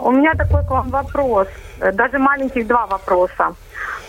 [0.00, 1.48] У меня такой к вам вопрос,
[1.80, 3.54] э, даже маленьких два вопроса.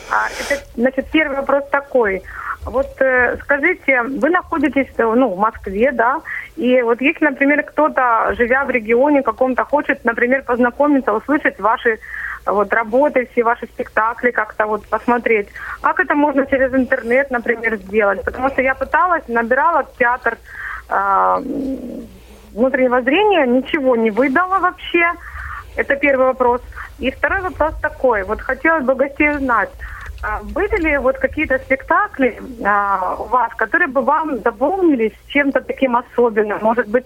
[0.09, 2.23] Это, значит, первый вопрос такой.
[2.65, 6.21] Вот э, скажите, вы находитесь э, ну, в Москве, да,
[6.55, 11.97] и вот если, например, кто-то, живя в регионе каком-то, хочет, например, познакомиться, услышать ваши э,
[12.45, 15.47] вот работы, все ваши спектакли, как-то вот посмотреть,
[15.81, 18.23] как это можно через интернет, например, сделать?
[18.23, 20.37] Потому что я пыталась, набирала театр
[20.89, 21.37] э,
[22.53, 25.11] внутреннего зрения, ничего не выдала вообще.
[25.75, 26.61] Это первый вопрос.
[26.99, 28.23] И второй вопрос такой.
[28.23, 29.69] Вот хотелось бы гостей узнать,
[30.23, 35.97] а, были ли вот какие-то спектакли а, у вас, которые бы вам запомнились чем-то таким
[35.97, 36.59] особенным?
[36.61, 37.05] Может быть,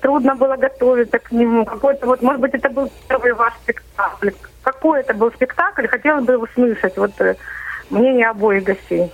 [0.00, 1.64] трудно было готовиться к нему?
[1.64, 4.30] Какой-то вот, может быть, это был первый ваш спектакль?
[4.66, 5.86] Какой это был спектакль?
[5.86, 7.36] Хотелось бы услышать вот э,
[7.88, 9.12] мнение обоих гостей.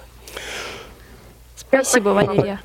[1.54, 2.58] Спасибо, Валерия.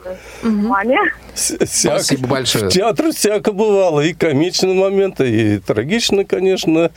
[1.36, 2.69] Всяко- Спасибо большое.
[2.69, 4.00] В театре всяко бывало.
[4.00, 6.91] И комичные моменты, и трагично, конечно.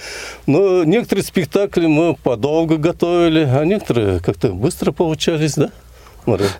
[0.46, 5.70] Но некоторые спектакли мы подолго готовили, а некоторые как-то быстро получались, да?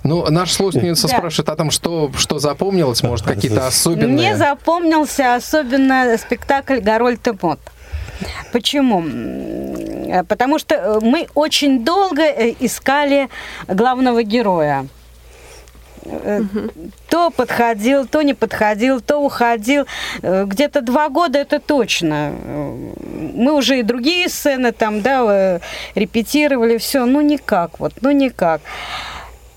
[0.03, 1.19] Ну, наша слушательница Да.
[1.19, 4.09] спрашивает о том, что, что запомнилось, может, какие-то особенные...
[4.09, 7.61] Мне запомнился особенно спектакль «Гарольд и Мот».
[8.53, 9.03] Почему?
[9.03, 13.29] Э, Потому что э, мы очень долго э, искали
[13.69, 14.87] главного героя.
[16.05, 16.43] Э,
[17.09, 19.87] То подходил, то не подходил, то уходил.
[20.23, 22.33] Где-то два года это точно.
[23.35, 25.61] Мы уже и другие сцены там, да,
[25.95, 28.61] репетировали, все, ну никак, вот, ну никак.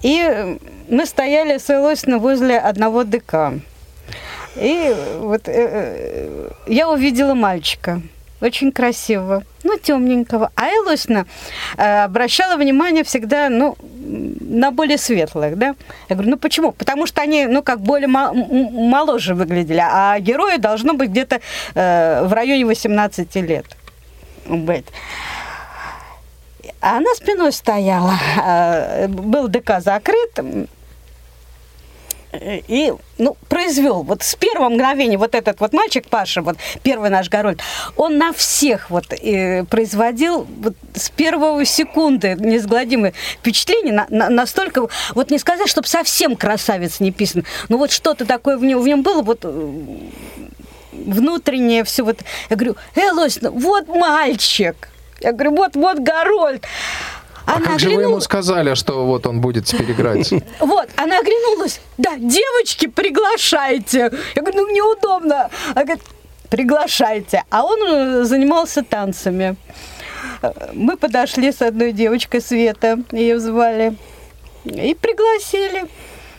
[0.03, 0.57] И
[0.89, 3.53] мы стояли с Элосиной возле одного ДК.
[4.55, 8.01] И вот э, я увидела мальчика,
[8.43, 10.51] очень красивого, ну, темненького.
[10.55, 11.25] А Элосина
[11.77, 15.75] э, обращала внимание всегда, ну, на более светлых, да.
[16.09, 16.71] Я говорю, ну, почему?
[16.71, 21.39] Потому что они, ну, как более моложе выглядели, а герои должно быть где-то
[21.73, 23.65] э, в районе 18 лет
[24.45, 24.85] быть.
[26.81, 28.13] А она спиной стояла.
[28.43, 30.39] Э, Был ДК закрыт.
[32.67, 37.29] И, ну, произвел, вот с первого мгновения вот этот вот мальчик Паша, вот первый наш
[37.29, 37.57] Гороль,
[37.95, 44.87] он на всех вот э, производил вот с первого секунды неизгладимое впечатление, на- на- настолько,
[45.13, 48.87] вот не сказать, чтобы совсем красавец не писан, но вот что-то такое в нем, в
[48.87, 49.73] нем было, вот э,
[50.91, 52.19] внутреннее все вот.
[52.49, 53.11] Я говорю, э,
[53.49, 54.89] вот мальчик.
[55.21, 56.65] Я говорю, вот, вот Горольд.
[57.45, 60.31] А Она как же вы ему сказали, что вот он будет теперь играть?
[60.59, 61.81] Вот, она оглянулась.
[61.97, 64.11] Да, девочки, приглашайте.
[64.35, 65.49] Я говорю, ну неудобно.
[65.75, 66.03] Она говорит,
[66.49, 67.43] приглашайте.
[67.49, 69.55] А он э, занимался танцами.
[70.41, 73.95] Э, Мы подошли с одной девочкой, Света, ее звали,
[74.65, 75.85] и пригласили.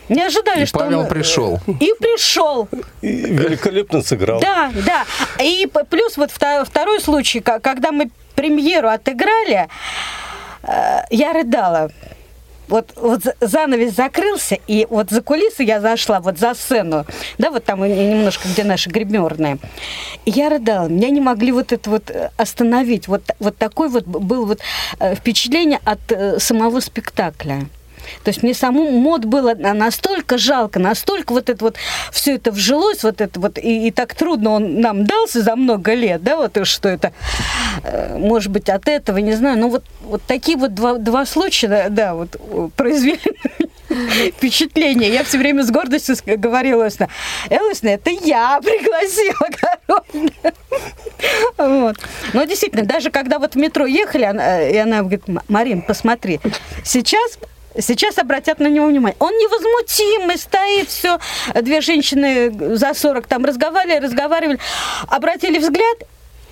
[0.09, 1.09] Не ожидали, И что Павел он...
[1.09, 1.61] пришел.
[1.81, 2.69] И пришел.
[3.03, 4.41] И великолепно сыграл.
[4.41, 5.05] Да, да.
[5.43, 9.69] И плюс вот второй случай, когда мы премьеру отыграли, э,
[11.11, 11.91] я рыдала.
[12.67, 17.05] Вот, вот за- занавес закрылся, и вот за кулисы я зашла, вот за сцену,
[17.37, 19.59] да, вот там немножко, где наши гримерные.
[20.25, 23.07] И я рыдала, меня не могли вот это вот э, остановить.
[23.07, 24.61] Вот, вот такой вот был вот
[24.99, 27.67] э, впечатление от э, самого спектакля.
[28.23, 31.77] То есть мне саму мод было на- настолько жалко, настолько вот это вот
[32.13, 35.95] все это вжилось, вот это вот, и, и так трудно он нам дался за много
[35.95, 37.13] лет, да, вот что это,
[37.83, 41.89] э, может быть, от этого, не знаю, но вот, вот такие вот два, два случая,
[41.91, 43.21] да, вот э, произвели
[44.31, 45.13] впечатление.
[45.13, 47.09] Я все время с гордостью говорила Элосина,
[47.51, 49.49] Элосина, это я пригласила
[49.89, 50.53] Гарольда».
[51.57, 51.97] Вот.
[52.35, 56.41] Но действительно, даже когда вот в метро ехали, она, и она говорит, «М- Марин, посмотри,
[56.85, 57.39] сейчас
[57.79, 59.17] Сейчас обратят на него внимание.
[59.19, 61.19] Он невозмутимый, стоит, все.
[61.55, 64.59] Две женщины за 40 там разговаривали, разговаривали,
[65.09, 65.99] обратили взгляд,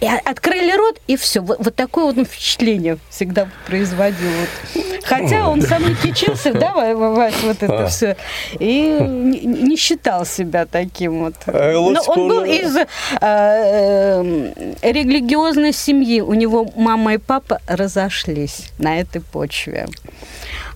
[0.02, 1.40] и открыли рот, и все.
[1.40, 4.30] Вот, вот такое вот впечатление всегда производил.
[4.74, 4.84] Вот.
[5.04, 7.86] Хотя он сам не кичился, да, Вась, вот это А.
[7.86, 8.16] все.
[8.58, 11.34] И не, не считал себя таким вот.
[11.46, 12.86] А Но он был из э,
[13.20, 16.20] э, религиозной семьи.
[16.20, 19.86] У него мама и папа разошлись на этой почве.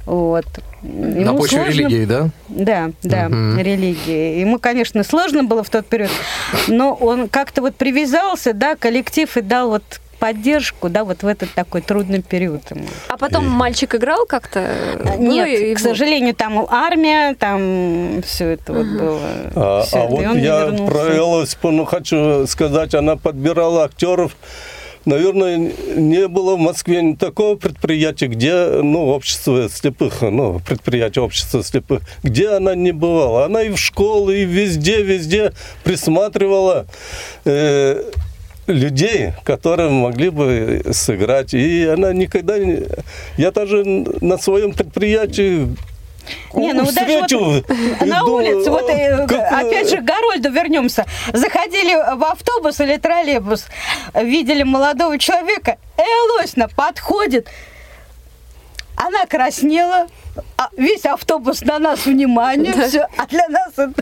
[0.07, 0.45] Вот.
[0.83, 2.29] На Ему почве сложно- религии, да?
[2.49, 3.59] Да, да, Мгм.
[3.59, 4.39] религии.
[4.41, 6.11] Ему, конечно, сложно было в тот период,
[6.69, 9.83] но он как-то вот привязался, да, коллектив и дал вот
[10.21, 12.63] поддержку, да, вот в этот такой трудный период.
[12.71, 12.85] ему.
[13.09, 14.61] А потом мальчик играл как-то?
[15.05, 19.21] А, Нет, его- к сожалению, там армия, там все это вот было.
[19.55, 20.85] А, Всё а и вот я вернулся.
[20.87, 24.37] про Осиповну хочу сказать, она подбирала актеров.
[25.07, 32.03] Наверное, не было в Москве такого предприятия, где, ну, общество слепых, ну, предприятие общества слепых,
[32.25, 33.45] где она не бывала.
[33.45, 35.53] Она и в школы, и везде, везде
[35.85, 36.87] присматривала
[37.45, 38.03] э,
[38.67, 41.55] людей, которые могли бы сыграть.
[41.55, 42.83] И она никогда не...
[43.37, 45.69] Я даже на своем предприятии
[46.55, 47.71] Не, ну даже вот
[48.07, 51.05] на улице, вот э, как, опять же к Гарольду вернемся.
[51.33, 53.67] Заходили в автобус или троллейбус,
[54.15, 57.49] видели молодого человека, Элосина подходит,
[58.97, 60.07] она краснела,
[60.57, 62.89] а весь автобус на нас внимание, Да.
[62.89, 63.93] все, а для нас это...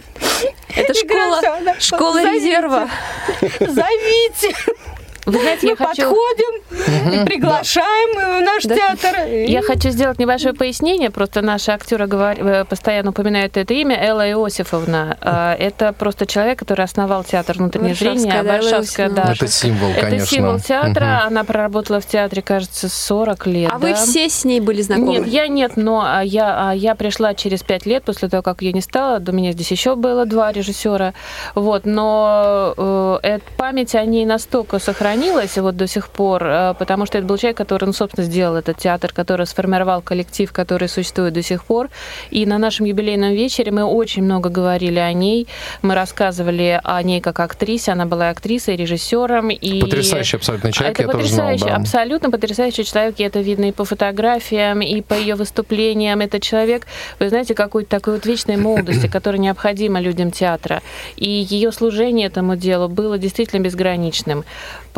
[0.76, 1.40] Это школа,
[1.80, 2.88] школа «Зовите, резерва.
[3.60, 4.54] Зовите.
[5.26, 6.02] Вы знаете, Мы я хочу...
[6.02, 8.74] подходим, и приглашаем в наш Да.
[8.76, 9.26] театр.
[9.28, 11.10] и- Я хочу сделать небольшое пояснение.
[11.10, 13.96] Просто наши актеры говор- э, постоянно упоминают это имя.
[13.96, 15.16] Элла Иосифовна.
[15.20, 18.42] А, Это просто человек, который основал театр внутреннего зрения.
[18.42, 19.32] Варшавская, да.
[19.32, 20.26] Это символ, Это конечно.
[20.26, 21.22] символ театра.
[21.26, 23.70] Она проработала в театре, кажется, 40 лет.
[23.72, 25.12] А вы все с ней были знакомы?
[25.20, 28.60] Нет, я нет, но а, я, а, я пришла через пять лет после того, как
[28.62, 29.20] ее не стало.
[29.20, 31.14] До меня здесь еще было два режиссера.
[31.54, 35.13] Вот, но э, эта память о ней настолько сохранилась
[35.62, 38.78] вот до сих пор, э, потому что это был человек, который, ну, собственно, сделал этот
[38.78, 41.90] театр, который сформировал коллектив, который существует до сих пор.
[42.30, 45.46] И на нашем юбилейном вечере мы очень много говорили о ней.
[45.82, 47.92] Мы рассказывали о ней как актрисе.
[47.92, 49.50] Она была и актрисой, и режиссером.
[49.50, 49.80] И...
[49.80, 51.76] Потрясающий абсолютно человек, это я тоже знал, да.
[51.76, 56.20] абсолютно потрясающий человек, и это видно и по фотографиям, и по ее выступлениям.
[56.20, 56.86] Это человек,
[57.18, 60.82] вы знаете, какой-то такой вот вечной молодости, которая необходима людям театра.
[61.16, 64.44] И ее служение этому делу было действительно безграничным.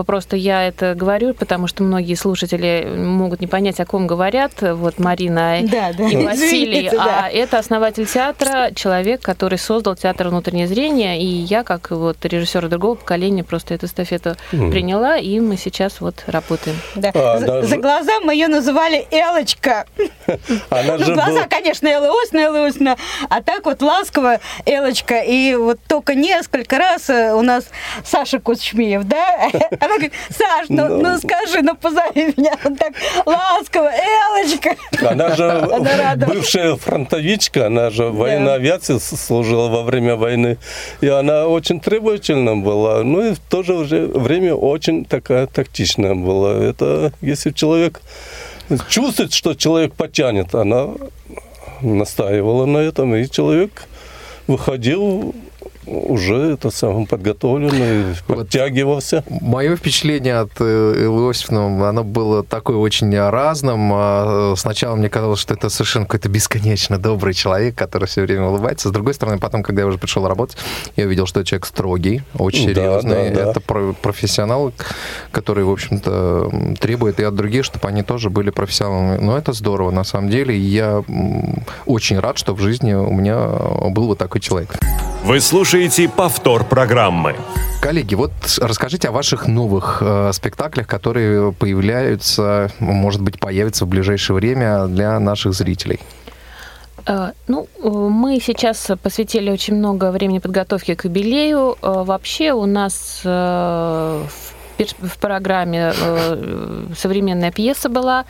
[0.06, 4.52] Просто я это говорю, потому что многие слушатели могут не понять, о ком говорят.
[4.60, 6.08] Вот Марина Да, да.
[6.08, 6.86] и Василий.
[6.86, 7.24] Извините, да.
[7.24, 11.20] А это основатель театра, человек, который создал театр внутреннее зрение.
[11.20, 16.22] И я, как вот режиссер другого поколения, просто эту эстафету приняла, и мы сейчас вот
[16.26, 16.76] работаем.
[16.94, 17.10] Да.
[17.14, 19.86] А, за, даже- за глаза мы ее называли Элочка.
[20.70, 22.96] Она Ну, же глаза, была- конечно, Элла Осина, Элла Осина,
[23.28, 25.20] а так вот ласково Элочка.
[25.20, 27.64] И вот только несколько раз э, у нас
[28.04, 29.48] Саша Кузьмиев, да?
[29.80, 31.02] Она говорит, Саш, ну, Ну.
[31.02, 32.52] ну скажи, ну позови меня.
[32.64, 32.92] Он так
[33.24, 34.76] ласково, Элочка.
[35.08, 40.58] Она же Она бывшая фронтовичка, она же в военной авиации служила во время войны.
[41.00, 46.54] И она очень требовательна была, ну и в то же время очень такая тактичная была.
[46.54, 48.00] Это если человек
[48.88, 50.88] чувствует, что человек потянет, она
[51.80, 53.84] настаивала на этом, и человек
[54.46, 55.34] выходил
[55.86, 59.24] уже это самым подготовленный, подтягивался.
[59.28, 63.90] Мое впечатление от Эллы Иосифовны, оно было такое очень разным.
[63.94, 68.46] А, э, Сначала мне казалось, что это совершенно какой-то бесконечно добрый человек, который все время
[68.48, 68.88] улыбается.
[68.88, 70.56] С другой стороны, потом, когда я уже пришел работать,
[70.96, 73.30] я увидел, что это человек строгий, очень Да, серьезный.
[73.30, 73.50] да, да.
[73.50, 74.72] Это про- профессионал,
[75.30, 79.18] который, в общем-то, требует и от других, чтобы они тоже были профессионалами.
[79.20, 80.56] Но это здорово, на самом деле.
[80.56, 81.04] И я
[81.86, 83.38] очень рад, что в жизни у меня
[83.90, 84.74] был вот такой человек.
[85.24, 85.75] Вы слушаете
[86.16, 87.36] повтор программы.
[87.82, 94.36] Коллеги, вот расскажите о ваших новых э, спектаклях, которые появляются, может быть, появятся в ближайшее
[94.36, 96.00] время для наших зрителей.
[97.06, 101.76] Э, Ну, э, мы сейчас посвятили очень много времени подготовки к юбилею.
[101.82, 104.26] Э, Вообще у нас в
[104.78, 108.24] в программе э, современная пьеса была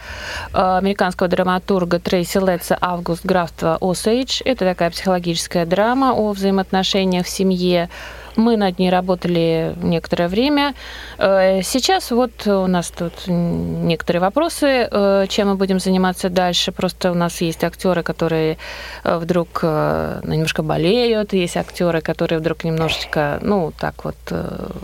[0.53, 4.43] э, американского драматурга Трейси Летца «Август графства Осейдж».
[4.45, 7.89] Это такая психологическая драма о взаимоотношениях в семье.
[8.37, 10.75] Мы над ней работали некоторое время.
[11.19, 16.71] Э, Сейчас вот у нас тут некоторые вопросы, э, чем мы будем заниматься дальше.
[16.71, 18.59] Просто у нас есть актеры, которые
[19.05, 24.17] э, вдруг ну, немножко болеют, есть актеры, которые вдруг немножечко, ну, так вот,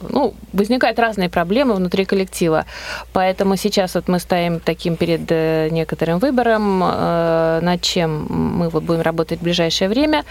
[0.09, 2.65] ну, возникают разные проблемы внутри коллектива.
[3.13, 5.31] Поэтому сейчас вот мы стоим таким перед
[5.73, 10.25] некоторым выбором, над чем мы вот будем работать в ближайшее время.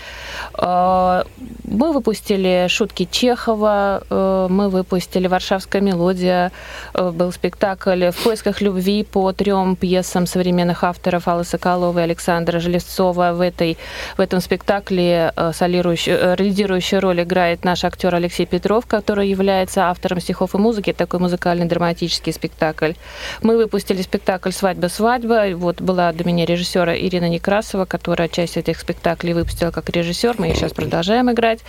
[0.57, 6.51] Мы выпустили шутки Чехова, э, мы выпустили «Варшавская мелодия»,
[6.93, 13.33] э, был спектакль «В поисках любви» по трем пьесам современных авторов Аллы Соколовой Александра Железцова.
[13.33, 13.77] В, этой,
[14.17, 20.55] в этом спектакле э, лидирующую роль играет наш актер Алексей Петров, который является автором стихов
[20.55, 20.93] и музыки.
[20.93, 22.93] Такой музыкальный драматический спектакль.
[23.41, 25.55] Мы выпустили спектакль «Свадьба-свадьба».
[25.55, 30.35] Вот была до меня режиссера Ирина Некрасова, которая часть этих спектаклей выпустила как режиссер.
[30.37, 31.59] Мы сейчас продолжаем играть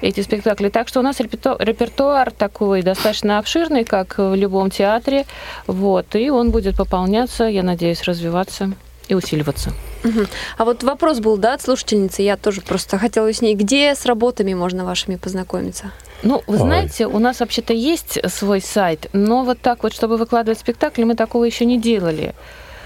[0.00, 0.68] эти спектакли.
[0.68, 5.26] Так Так что у нас репертуар, репертуар такой достаточно обширный, как в любом театре.
[5.66, 8.72] Вот, и он будет пополняться, я надеюсь, развиваться
[9.06, 9.72] и усиливаться.
[10.02, 10.26] Мгм.
[10.56, 14.06] А вот вопрос был, да, от слушательницы, я тоже просто хотела с ней, где с
[14.06, 15.90] работами можно вашими познакомиться?
[16.22, 16.60] Ну, вы Ой.
[16.60, 21.16] знаете, у нас вообще-то есть свой сайт, но вот так вот, чтобы выкладывать спектакли, мы
[21.16, 22.34] такого еще не делали.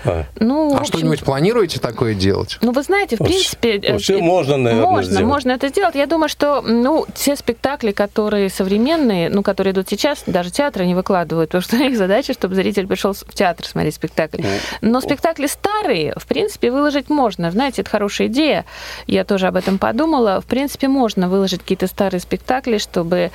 [0.04, 0.24] А.
[0.40, 2.58] Ну, А общем, что-нибудь планируете такое делать?
[2.60, 3.80] Ну, вы знаете, в принципе...
[3.92, 5.26] вообще э, можно, наверное, Можно, сделать.
[5.26, 5.94] можно это сделать.
[5.94, 10.94] Я думаю, что, ну, те спектакли, которые современные, ну, которые идут сейчас, даже театры не
[10.94, 14.42] выкладывают, потому что их задача, чтобы зритель пришел в театр смотреть спектакль.
[14.80, 17.50] Но спектакли старые, в принципе, выложить можно.
[17.50, 18.64] Знаете, это хорошая идея.
[19.06, 20.40] Я тоже об этом подумала.
[20.40, 23.30] В принципе, можно выложить какие-то старые спектакли, чтобы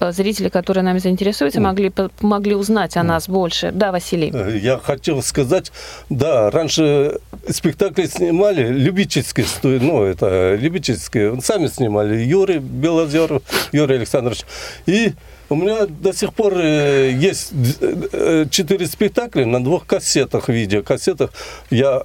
[0.00, 3.70] э, зрители, которые нами заинтересуются, могли, могли узнать о нас больше.
[3.72, 4.30] Да, Василий?
[4.34, 5.72] Э, Я хотел сказать,
[6.10, 13.42] да, раньше спектакли снимали любительские, ну, это любительские, сами снимали, Юрий Белозеров,
[13.72, 14.44] Юрий Александрович.
[14.86, 15.12] И
[15.50, 21.30] у меня до сих пор э, есть э, четыре спектакля на двух кассетах, видеокассетах.
[21.70, 22.02] Я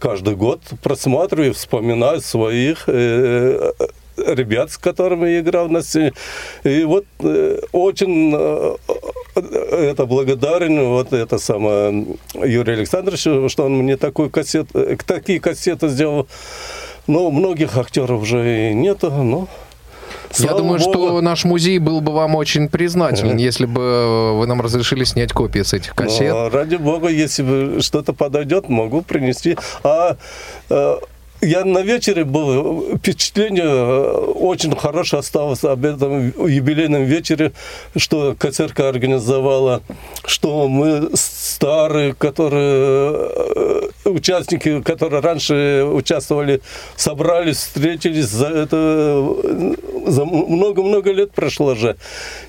[0.00, 3.72] каждый год просматриваю, вспоминаю своих э,
[4.26, 6.12] ребят, с которыми я играл на сцене.
[6.64, 8.76] И вот э, очень э,
[9.36, 15.40] э, это благодарен вот это самое Юрию Александровичу, что он мне такой кассет, э, такие
[15.40, 16.26] кассеты сделал.
[17.06, 19.48] Но многих актеров уже и нету, но
[20.30, 20.90] Я слава думаю, богу.
[20.92, 25.62] что наш музей был бы вам очень признателен, если бы вы нам разрешили снять копии
[25.62, 26.32] с этих кассет.
[26.32, 29.56] Ну, ради бога, если бы что-то подойдет, могу принести.
[29.82, 30.16] А
[30.70, 30.96] э,
[31.42, 37.52] я на вечере был, впечатление э, очень хорошее осталось об этом юбилейном вечере,
[37.96, 39.82] что КСРК организовала,
[40.24, 43.28] что мы старые, которые
[44.04, 46.60] э, участники, которые раньше участвовали,
[46.96, 48.76] собрались, встретились за это
[49.42, 49.74] э,
[50.06, 51.96] за много-много лет прошло же.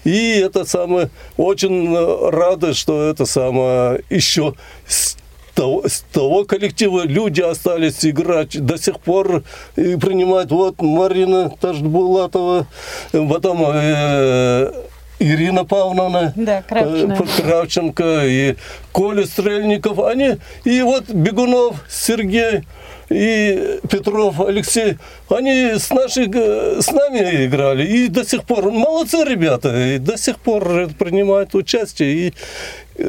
[0.03, 1.95] И это самое очень
[2.29, 4.53] рады, что это самое еще
[5.53, 8.59] того, с того коллектива люди остались играть.
[8.65, 9.43] До сих пор
[9.75, 12.67] и принимать вот Марина Тажбулатова,
[13.11, 14.71] потом э,
[15.19, 17.23] Ирина Павловна Да, Кравченко.
[17.23, 18.55] э, Кравченко и
[18.91, 22.63] Коля Стрельников, они, и вот Бегунов Сергей,
[23.09, 24.97] и Петров Алексей,
[25.29, 30.17] они с, нашей, г- с нами играли, и до сих пор, молодцы ребята, и до
[30.17, 32.33] сих пор принимают участие, и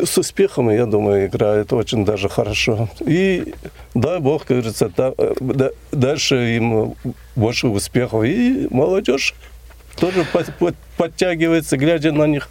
[0.05, 2.89] с успехом, я думаю, играют очень даже хорошо.
[3.07, 3.55] И
[3.95, 6.95] дай бог, как говорится, да- э, да- дальше им
[7.37, 8.25] больше успехов.
[8.25, 9.35] И молодежь
[9.97, 12.49] тоже под- под- подтягивается, глядя на них.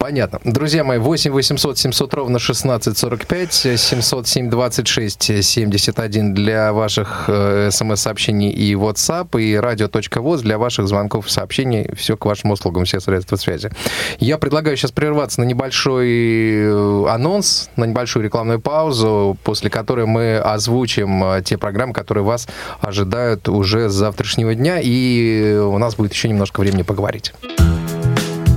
[0.00, 0.40] Понятно.
[0.44, 8.72] Друзья мои, 8 800 700 ровно 1645, 707 26 71 для ваших э, смс-сообщений и
[8.72, 11.90] WhatsApp, и радио.воз для ваших звонков и сообщений.
[11.94, 13.70] Все к вашим услугам, все средства связи.
[14.18, 20.38] Я предлагаю сейчас прерваться на небольшой э, анонс, на небольшую рекламную паузу, после которой мы
[20.38, 22.48] озвучим э, те программы, которые вас
[22.80, 27.34] ожидают уже с завтрашнего дня, и у нас будет еще немножко времени поговорить.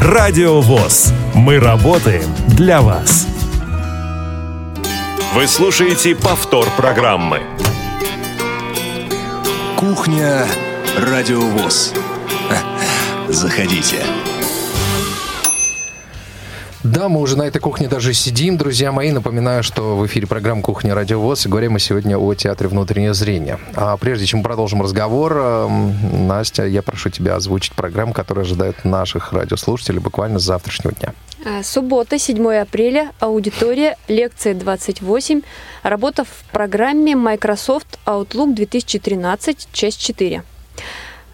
[0.00, 1.12] Радио ВОЗ.
[1.34, 3.26] Мы работаем для вас.
[5.34, 7.42] Вы слушаете повтор программы.
[9.76, 10.46] Кухня
[10.96, 11.92] Радиовоз.
[13.28, 14.02] Заходите.
[16.82, 19.12] Да, мы уже на этой кухне даже сидим, друзья мои.
[19.12, 23.12] Напоминаю, что в эфире программа «Кухня Радио ВОЗ» и говорим мы сегодня о театре «Внутреннее
[23.12, 23.58] зрение».
[23.74, 29.34] А прежде чем продолжим разговор, эм, Настя, я прошу тебя озвучить программу, которая ожидает наших
[29.34, 31.12] радиослушателей буквально с завтрашнего дня.
[31.44, 35.42] А, Суббота, 7 апреля, аудитория, лекция 28,
[35.82, 40.42] работа в программе Microsoft Outlook 2013, часть 4.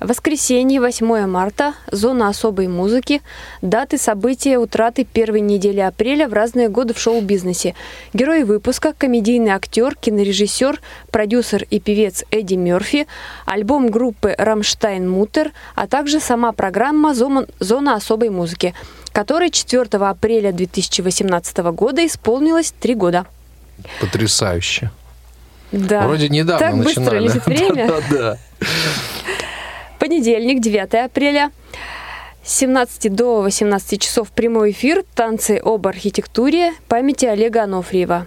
[0.00, 3.22] Воскресенье, 8 марта, зона особой музыки,
[3.62, 7.74] даты события утраты первой недели апреля в разные годы в шоу-бизнесе.
[8.12, 10.80] Герой выпуска, комедийный актер, кинорежиссер,
[11.10, 13.06] продюсер и певец Эдди Мерфи,
[13.46, 18.74] альбом группы «Рамштайн Мутер», а также сама программа «Зона особой музыки»,
[19.12, 23.24] которой 4 апреля 2018 года исполнилось три года.
[24.02, 24.90] Потрясающе.
[25.72, 26.06] Да.
[26.06, 27.24] Вроде недавно Так быстро начинали.
[27.28, 27.88] летит время.
[28.10, 28.38] Да-да-да.
[29.98, 31.50] Понедельник, 9 апреля.
[32.42, 38.26] С 17 до 18 часов прямой эфир «Танцы об архитектуре» памяти Олега Анофриева.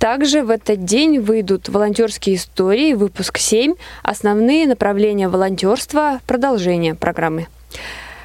[0.00, 7.46] Также в этот день выйдут волонтерские истории, выпуск 7, основные направления волонтерства, продолжение программы.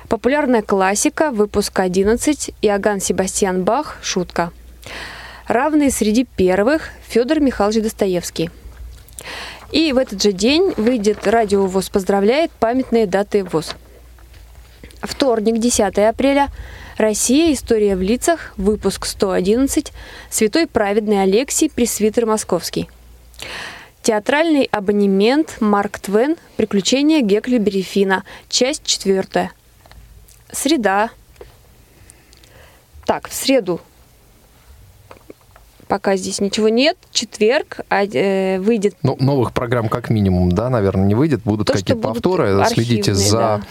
[0.07, 4.51] Популярная классика, выпуск 11, Иоганн Себастьян Бах, шутка.
[5.47, 8.49] Равные среди первых Федор Михайлович Достоевский.
[9.73, 13.73] И в этот же день выйдет радио ВОЗ поздравляет памятные даты ВОЗ.
[15.01, 16.49] Вторник, 10 апреля.
[16.95, 17.51] Россия.
[17.51, 18.53] История в лицах.
[18.55, 19.91] Выпуск 111.
[20.29, 22.87] Святой праведный Алексий, пресвитер Московский.
[24.03, 26.35] Театральный абонемент Марк Твен.
[26.55, 28.23] Приключения Гекли Берефина.
[28.49, 29.53] Часть четвертая.
[30.51, 31.09] Среда.
[33.07, 33.81] Так, в среду
[35.93, 36.97] пока здесь ничего нет.
[37.11, 38.95] Четверг а, э, выйдет.
[39.03, 41.41] Ну, новых программ как минимум, да, наверное, не выйдет.
[41.45, 42.59] Будут какие-то повторы.
[42.59, 43.61] Архивные, следите за,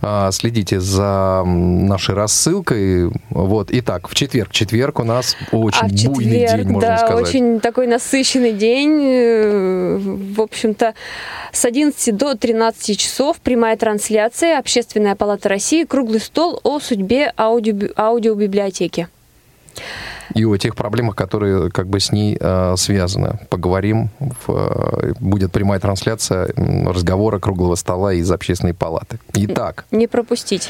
[0.00, 0.30] да.
[0.30, 3.10] следите за нашей рассылкой.
[3.28, 3.70] Вот.
[3.72, 4.52] Итак, в четверг.
[4.52, 7.26] Четверг у нас очень а в буйный четверг, день, можно да, сказать.
[7.26, 9.00] очень такой насыщенный день.
[9.02, 10.94] Э, В общем-то,
[11.50, 17.88] с 11 до 13 часов прямая трансляция Общественная палата России «Круглый стол о судьбе аудио,
[17.96, 19.08] аудиобиблиотеки».
[20.34, 23.38] И о тех проблемах, которые как бы с ней э, связаны.
[23.50, 24.10] Поговорим.
[24.18, 29.18] В, э, будет прямая трансляция разговора круглого стола из общественной палаты.
[29.34, 30.68] Итак, Не пропустить.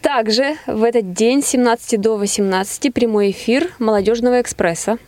[0.00, 4.98] Также в этот день с 17 до 18 прямой эфир «Молодежного экспресса».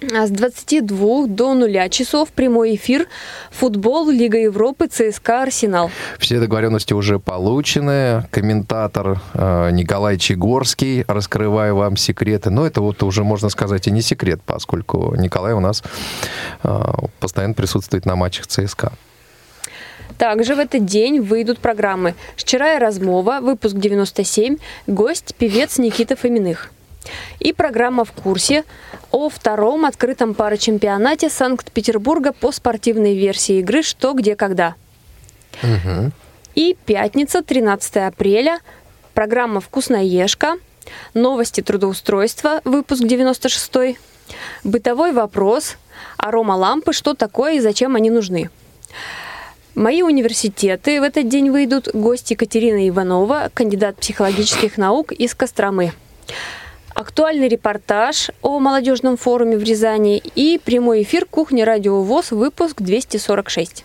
[0.00, 3.08] А с 22 до 0 часов прямой эфир
[3.50, 4.08] «Футбол.
[4.08, 4.86] Лига Европы.
[4.86, 5.42] ЦСКА.
[5.42, 5.90] Арсенал».
[6.18, 8.24] все договоренности уже получены.
[8.30, 12.50] Комментатор э, Николай Чегорский, раскрываю вам секреты.
[12.50, 15.82] Но это вот уже, можно сказать, и не секрет, поскольку Николай у нас
[16.62, 16.82] э,
[17.18, 18.92] постоянно присутствует на матчах ЦСКА.
[20.16, 26.70] Также в этот день выйдут программы «Вчера размова», выпуск 97, гость, певец Никита Фоминых.
[27.38, 28.64] И программа «В курсе»
[29.10, 34.74] о втором открытом парочемпионате Санкт-Петербурга по спортивной версии игры «Что, где, когда».
[36.54, 38.60] И пятница, 13 апреля,
[39.14, 40.56] программа «Вкусноежка»,
[41.14, 43.98] новости трудоустройства, выпуск 96
[44.64, 45.76] бытовой вопрос,
[46.16, 48.50] аромалампы, что такое и зачем они нужны.
[49.74, 51.88] Мои университеты в этот день выйдут.
[51.94, 55.92] Гость Екатерина Иванова, кандидат психологических наук из Костромы.
[56.98, 63.84] Актуальный репортаж о молодежном форуме в Рязани и прямой эфир «Кухня Радио ВОЗ», выпуск 246.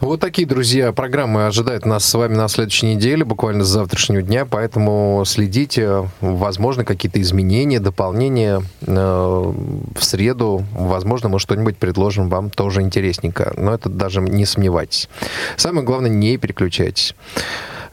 [0.00, 4.46] Вот такие, друзья, программы ожидают нас с вами на следующей неделе, буквально с завтрашнего дня,
[4.46, 12.80] поэтому следите, возможно, какие-то изменения, дополнения э, в среду, возможно, мы что-нибудь предложим вам тоже
[12.80, 15.08] интересненько, но это даже не сомневайтесь.
[15.56, 17.14] Самое главное, не переключайтесь.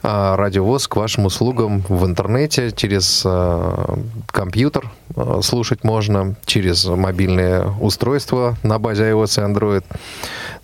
[0.04, 3.96] А, Радио ВОЗ к вашим услугам в интернете, через э,
[4.26, 4.90] компьютер
[5.42, 9.84] слушать можно, через мобильное устройство на базе iOS и Android.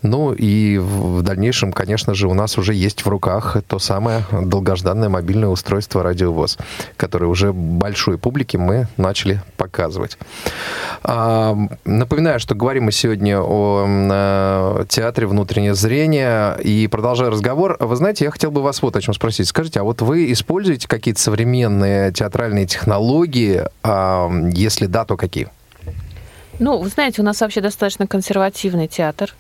[0.03, 5.09] Ну и в дальнейшем, конечно же, у нас уже есть в руках то самое долгожданное
[5.09, 6.29] мобильное устройство Радио
[6.97, 10.19] которое уже большой публике мы начали показывать.
[11.03, 16.57] А, Напоминаю, что говорим мы сегодня о э, театре «Внутреннее зрение».
[16.63, 19.49] И продолжая разговор, вы знаете, я хотел бы вас вот о чем спросить.
[19.49, 23.65] Скажите, а вот вы используете какие-то современные театральные технологии?
[24.55, 25.49] Если да, то какие?
[26.59, 29.35] Ну, вы знаете, у нас вообще достаточно консервативный театр.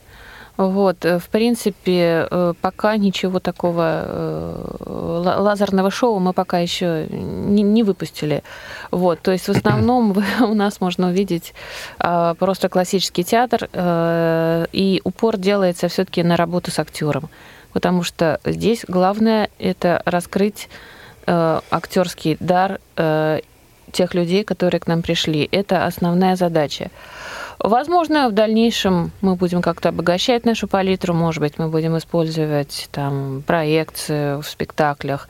[0.58, 7.06] Вот, э, в принципе, э, пока ничего такого э, ла- лазерного шоу мы пока еще
[7.10, 8.42] не, не выпустили.
[8.90, 11.54] Вот, то есть в основном у нас можно увидеть
[12.00, 13.68] а, просто классический театр,
[14.72, 17.30] и упор делается все-таки на работу с актером,
[17.72, 20.68] потому что здесь главное это раскрыть
[21.26, 22.80] актерский дар
[23.92, 25.48] тех людей, которые к нам пришли.
[25.50, 26.90] Это основная задача.
[27.58, 33.42] Возможно, в дальнейшем мы будем как-то обогащать нашу палитру, может быть, мы будем использовать там
[33.46, 35.28] проекции в спектаклях.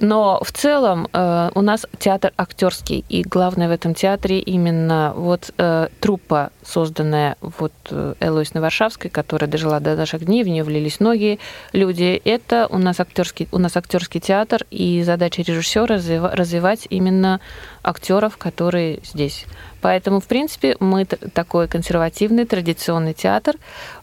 [0.00, 5.52] Но в целом э, у нас театр актерский, и главное в этом театре именно вот
[5.56, 11.00] э, труппа, созданная вот э, Элой Варшавской, которая дожила до наших дней, в нее влились
[11.00, 11.38] многие
[11.72, 12.20] люди.
[12.24, 17.40] Это у нас актерский, у нас актерский театр, и задача режиссера развива- развивать именно
[17.82, 19.46] актеров, которые здесь.
[19.84, 23.56] Поэтому, в принципе, мы такой консервативный, традиционный театр.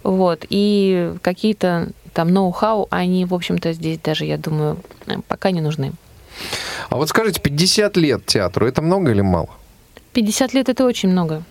[0.04, 4.78] Вот, и какие-то там ноу-хау, они, в общем-то, здесь даже, я думаю,
[5.08, 5.94] э, пока не нужны.
[6.92, 9.50] А вот скажите, 50 лет театру, это много или мало?
[10.14, 11.42] 50 лет это очень много.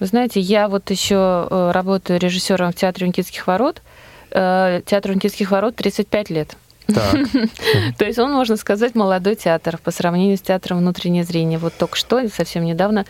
[0.00, 3.82] Вы знаете, я вот еще э, работаю режиссером в театре Никитских ворот.
[4.30, 6.56] Э, Театру Никитских ворот 35 лет.
[7.98, 11.58] То есть он, можно сказать, молодой театр по сравнению с театром «Внутреннее зрение».
[11.58, 13.04] Вот только что, совсем недавно,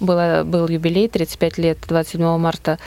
[0.00, 2.78] был юбилей, 35 лет, 27 марта.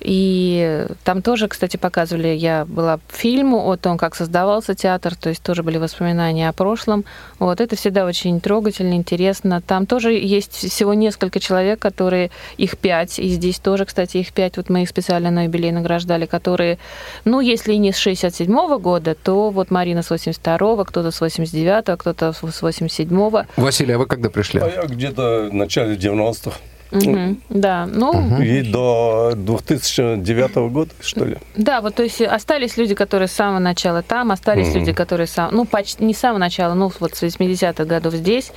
[0.00, 5.28] И там тоже, кстати, показывали, я была в фильму о том, как создавался театр, то
[5.28, 7.04] есть тоже были воспоминания о прошлом.
[7.38, 9.60] Вот это всегда очень трогательно, интересно.
[9.60, 14.56] Там тоже есть всего несколько человек, которые, их пять, и здесь тоже, кстати, их пять,
[14.56, 16.78] вот мы их специально на юбилей награждали, которые,
[17.24, 21.96] ну, если не с 67 -го года, то вот Марина с 82-го, кто-то с 89-го,
[21.96, 23.44] кто-то с 87-го.
[23.56, 24.60] Василий, а вы когда пришли?
[24.60, 26.56] А я где-то в начале 90-х.
[26.92, 28.40] Угу, да, ну...
[28.42, 31.36] И до 2009 года, что ли?
[31.54, 34.78] Да, вот то есть остались люди, которые с самого начала там, остались Мгм.
[34.80, 38.50] люди, которые сам, ну почти не с самого начала, ну вот с 80-х годов здесь,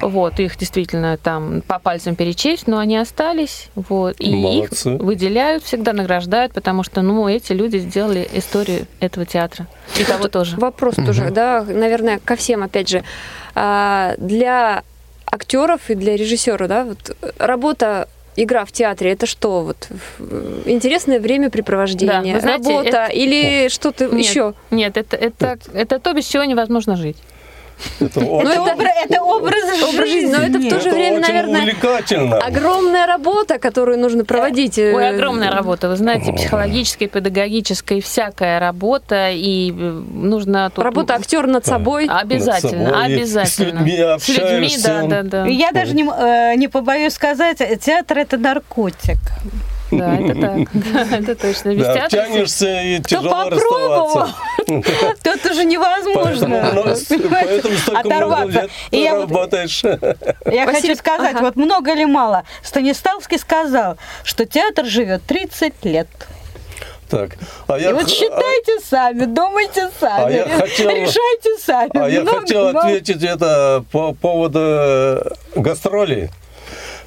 [0.00, 4.94] вот их действительно там по пальцам перечесть, но они остались, вот и Молодцы.
[4.94, 9.66] их выделяют, всегда награждают, потому что ну эти люди сделали историю этого театра
[9.98, 10.56] и того тоже.
[10.56, 13.02] Вопрос тоже, да, наверное, ко всем, опять же.
[13.54, 14.82] А, Для
[15.32, 19.62] актеров и для режиссера, да, вот работа Игра в театре это что?
[19.62, 24.54] Вот в- интересное времяпрепровождение, Да, знаете, работа это- или что-то Нет, еще?
[24.70, 27.18] Нет, это, это, это то, без чего невозможно жить.
[28.00, 29.82] Это Это, образ жизни.
[29.94, 32.38] Образ жизни, но это в то же это время, наверное, увлекательно.
[32.38, 34.78] огромная работа, которую нужно проводить.
[34.78, 40.70] э, Ой, огромная работа, вы знаете, психологическая, педагогическая, всякая работа, и э, нужно...
[40.74, 42.06] тут- Работа актера над собой.
[42.08, 43.46] Обязательно, Над собой, обязательно.
[43.46, 45.46] с людьми С людьми, да, да, да.
[45.46, 49.18] Я даже не, э, не побоюсь сказать, театр это наркотик.
[49.92, 50.68] Да, это так.
[50.72, 51.74] Да, это точно.
[51.74, 54.06] Без театра тянешься и тяжело попробовал,
[54.66, 55.16] расставаться.
[55.22, 56.70] тот уже невозможно.
[57.30, 58.68] Поэтому, ну, много оторваться.
[58.90, 59.82] И я, вот- работаешь.
[60.46, 62.44] я хочу сказать, вот много или мало.
[62.62, 66.08] Станиславский сказал, что театр живет 30 лет.
[67.10, 67.32] Так,
[67.68, 71.90] а И я, вот считайте сами, думайте сами, а я хотел- решайте сами.
[71.94, 72.80] а я Много, хотел мало.
[72.86, 75.22] ответить это по поводу э,
[75.54, 76.30] гастролей.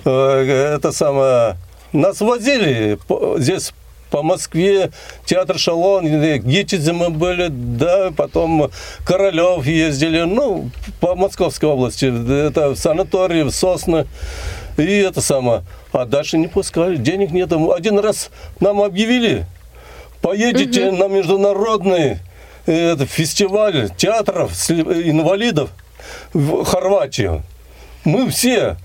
[0.05, 1.55] Э, Это самое...
[1.95, 2.99] Нас возили
[3.39, 3.73] здесь
[4.11, 4.91] по Москве,
[5.25, 6.05] театр Шалон,
[6.39, 8.69] Гитизе мы были, да, потом
[9.05, 10.69] Королев ездили, ну,
[10.99, 12.05] по Московской области,
[12.47, 14.05] это в санатории, в Сосны,
[14.77, 15.63] и это самое.
[15.91, 17.51] А дальше не пускали, денег нет.
[17.51, 18.29] Один раз
[18.59, 19.45] нам объявили,
[20.21, 22.19] поедете на международный
[22.65, 25.69] э, это, фестиваль театров инвалидов
[26.33, 27.43] в Хорватию.
[28.03, 28.77] Мы все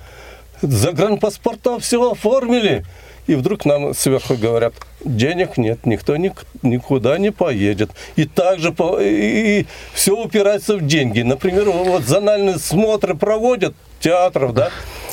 [0.63, 2.85] загранпаспорта все оформили.
[3.27, 7.91] И вдруг нам сверху говорят, денег нет, никто ник- никуда не поедет.
[8.17, 11.23] И также по, и, все упирается в деньги.
[11.23, 14.71] Например, вот зональные смотры проводят театров, да.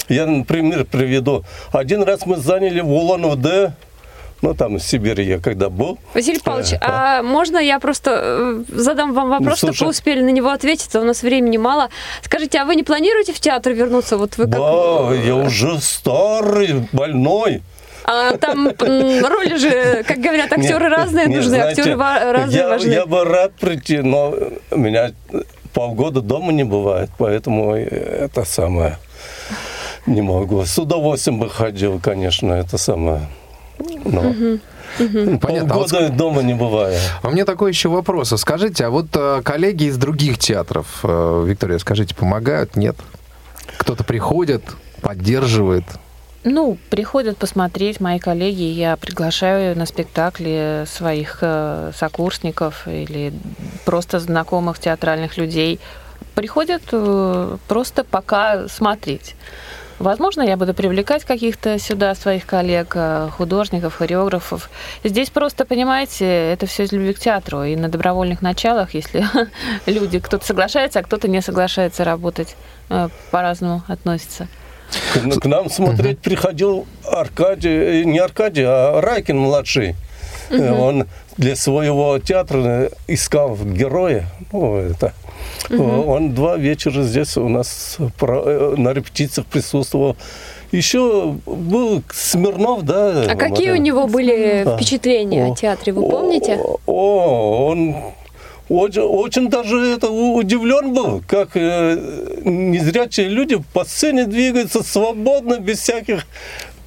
[0.10, 1.44] Я, например, приведу.
[1.72, 3.74] Один раз мы заняли в Улан-Удэ,
[4.42, 5.98] ну, там, в Сибири я когда был.
[6.14, 9.76] Василий Павлович, а можно я просто э, задам вам вопрос, Ну, слушай.
[9.76, 11.90] чтобы вы успели на него ответить, а у нас времени мало.
[12.22, 14.18] Скажите, а вы не планируете в театр вернуться?
[14.18, 14.60] Вот вы как...
[14.60, 17.62] Да, я уже старый, больной.
[18.06, 22.68] А там роли же, как говорят, актеры Нет, разные нет, нужны, знаете, актеры разные я,
[22.70, 22.90] важны.
[22.90, 24.34] Я бы рад прийти, но
[24.72, 25.12] меня
[25.74, 28.98] полгода дома не бывает, поэтому это самое
[30.06, 30.64] не могу.
[30.64, 33.28] С удовольствием бы ходил, конечно, это самое.
[33.80, 34.34] Но
[35.40, 35.74] Понятно.
[35.74, 37.00] А вот полгода дома не бывает.
[37.22, 38.34] А у меня такой еще вопрос.
[38.34, 42.76] А Скажите, а вот э, коллеги из других театров, э, Виктория, скажите, помогают?
[42.76, 42.96] Нет?
[43.78, 44.64] Кто-то приходит,
[45.02, 45.84] поддерживает?
[46.44, 53.34] Ну, приходят посмотреть мои коллеги, я приглашаю на спектакли своих э, сокурсников или
[53.86, 55.80] просто знакомых театральных людей.
[56.36, 59.36] Приходят э, просто пока смотреть.
[60.00, 64.70] Возможно, я буду привлекать каких-то сюда своих коллег, э, художников, хореографов.
[65.04, 67.64] Здесь просто, понимаете, это все из любви к театру.
[67.64, 69.26] И на добровольных началах, если
[69.88, 72.56] люди, кто-то соглашается, а кто-то не соглашается работать,
[72.90, 74.48] э, по-разному относятся.
[75.14, 79.96] К, к нам смотреть приходил Аркадий, э, не Аркадий, а Райкин младший.
[80.50, 84.26] Э, Он для своего театра искал героя.
[84.52, 85.14] Ну, это.
[85.70, 90.16] Он два вечера здесь у нас э, на репетициях присутствовал.
[90.72, 93.24] Еще был Смирнов, да.
[93.30, 96.60] А какие у него были впечатления О, о театре, вы помните?
[96.62, 97.96] О, о, он
[98.70, 105.80] очень, очень даже это удивлен был, как э, незрячие люди по сцене двигаются свободно, без
[105.80, 106.26] всяких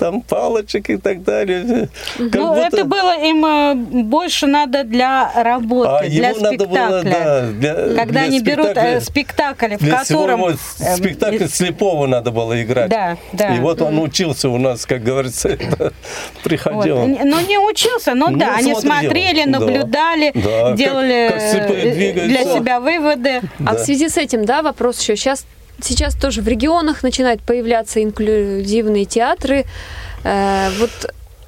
[0.01, 1.88] там палочек и так далее.
[2.16, 6.57] Как ну, будто- это было им э, больше надо для работы, А для ему надо
[6.64, 6.88] спектакля.
[6.88, 10.40] было, да, для- Когда для они берут э, спектакль, в Для котором...
[10.40, 12.88] всего э, спектакля слепого надо было играть.
[12.90, 13.55] Да, да.
[13.55, 15.92] И вот он учился у нас, как говорится, это, Вот.
[16.42, 16.96] приходил.
[16.98, 19.01] Н- Ну, не учился, но Ну, да, они смотрел.
[19.03, 19.59] смотрели, Да.
[19.59, 23.40] наблюдали, Да, как- делали как слепые э, для себя выводы.
[23.66, 25.16] А в связи с этим, да, вопрос еще.
[25.16, 25.44] Сейчас,
[25.85, 29.64] сейчас тоже в регионах начинают появляться инклюзивные театры.
[30.24, 30.91] Э, вот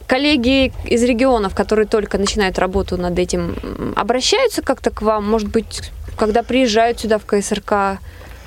[0.07, 5.29] коллеги из регионов, которые только начинают работу над этим, обращаются как-то к вам?
[5.29, 7.99] Может быть, когда приезжают сюда в КСРК?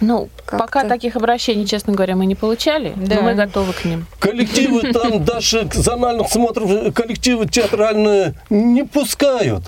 [0.01, 0.57] Ну, Как-то.
[0.57, 3.15] пока таких обращений, честно говоря, мы не получали, Да.
[3.15, 4.05] но мы готовы к ним.
[4.19, 9.63] Коллективы там даже к зональных смотров коллективы театральные не пускают.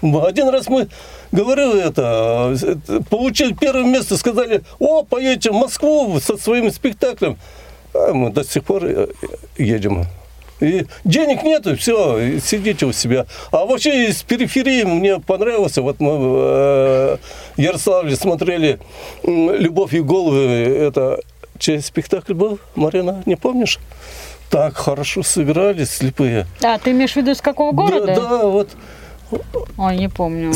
[0.00, 0.88] Один раз мы
[1.32, 2.56] говорил это,
[2.88, 7.38] э, получили первое место, сказали, о, поедете в Москву со своим спектаклем.
[7.94, 9.08] А мы до сих пор э,
[9.56, 10.06] едем.
[10.60, 13.26] И денег нету, все, сидите у себя.
[13.52, 15.82] А вообще из периферии мне понравился.
[15.82, 17.16] Вот мы в э,
[17.56, 18.80] Ярославле смотрели
[19.22, 20.40] «Любовь и головы».
[20.40, 21.20] Это
[21.58, 23.78] чей спектакль был, Марина, не помнишь?
[24.50, 26.46] Так хорошо собирались слепые.
[26.62, 28.06] А, ты имеешь в виду с какого города?
[28.06, 28.70] Да, да, вот
[29.76, 30.52] Ой, не помню.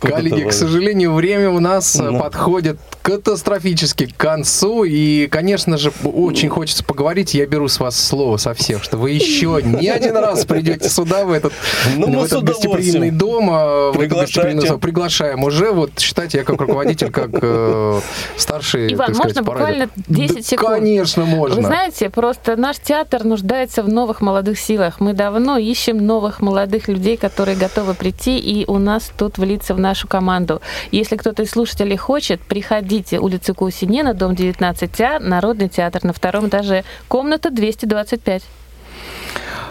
[0.00, 2.18] Коллеги, к сожалению, время у нас э, Ну.
[2.20, 4.84] подходит катастрофически к концу.
[4.84, 7.34] И, конечно же, очень хочется поговорить.
[7.34, 11.24] Я беру с вас слово со всех, что вы еще не один раз придете сюда,
[11.24, 11.52] в этот,
[11.96, 13.48] Ну, в этот гостеприимный дом.
[13.50, 14.26] а, в это Приглашайте.
[14.26, 14.78] гостеприимное зал.
[14.78, 15.70] Приглашаем уже.
[15.72, 18.00] Вот считайте, я как руководитель, как э,
[18.36, 20.70] старший, Иван, так сказать, можно буквально 10 Да, секунд?
[20.70, 21.56] Конечно, можно.
[21.56, 25.00] Вы знаете, просто наш театр нуждается в новых молодых силах.
[25.00, 29.78] Мы давно ищем новых молодых людей, которые готовы прийти и у нас тут влиться в
[29.78, 30.60] нашу команду.
[30.90, 33.18] Если кто-то из слушателей хочет, приходите.
[33.18, 36.84] Улица Кусинена, дом 19А, Народный театр на втором этаже.
[37.08, 38.42] Комната 225.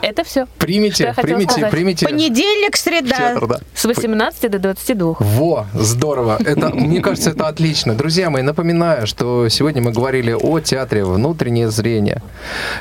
[0.02, 0.46] Это все.
[0.46, 1.72] Что Примите, примите, сказать.
[1.72, 2.06] примите.
[2.06, 3.16] Понедельник, среда.
[3.16, 3.60] Театр, да.
[3.74, 5.16] С 18 до 22.
[5.20, 6.38] Во, здорово.
[6.44, 7.94] Это, мне кажется, это отлично.
[7.96, 12.22] Друзья мои, напоминаю, что сегодня мы говорили о театре «Внутреннее зрение».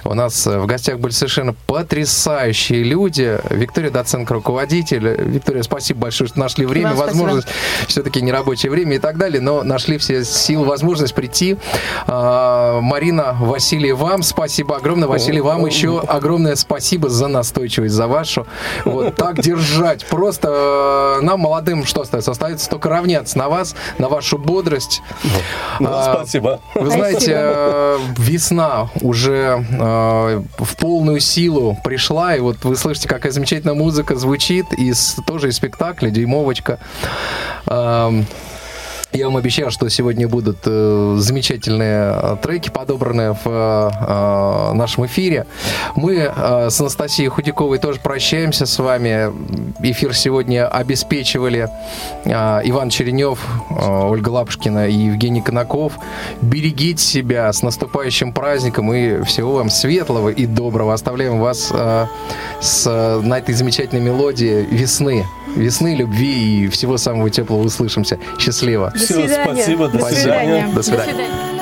[0.05, 3.39] У нас э, в гостях были совершенно потрясающие люди.
[3.51, 5.07] Виктория Доценко, руководитель.
[5.07, 7.15] Виктория, спасибо большое, что нашли время, Вам спасибо.
[7.23, 7.49] возможность.
[7.89, 11.57] Все-таки нерабочее время и так далее, но нашли все силы, возможность прийти.
[12.07, 15.09] А, Марина, Василий, вам спасибо огромное.
[15.09, 18.47] Василий, вам еще огромное спасибо за настойчивость, за вашу.
[18.85, 20.05] Вот так держать.
[20.07, 22.31] Просто э, нам, молодым, что остается?
[22.31, 25.03] Остается только равняться на вас, на вашу бодрость.
[25.81, 26.61] Ну, А, спасибо.
[26.75, 33.33] Вы знаете, э, весна уже э, в полную силу пришла, и вот вы слышите, какая
[33.33, 36.79] замечательная музыка звучит из тоже из спектакля «Дюймовочка».
[39.15, 45.07] Я вам обещал, что сегодня будут э, замечательные э, треки, подобранные в э, э, нашем
[45.07, 45.47] эфире.
[45.95, 49.33] Мы э, с Анастасией Худяковой тоже прощаемся с вами.
[49.79, 51.69] Эфир сегодня обеспечивали
[52.25, 53.39] э, Иван Черенев,
[53.71, 55.93] э, Ольга Лапушкина и Евгений Конаков.
[56.43, 60.93] Берегите себя с наступающим праздником и всего вам светлого и доброго.
[60.93, 62.07] Оставляем вас э,
[62.61, 65.25] с, э, на этой замечательной мелодии весны.
[65.57, 68.19] Весны, любви и всего самого теплого услышимся.
[68.39, 68.91] Счастливо.
[68.93, 69.45] До Всё, свидания.
[69.55, 70.21] спасибо, до До свидания.
[70.21, 70.67] свидания.
[70.69, 71.13] До До свидания.
[71.13, 71.54] свидания.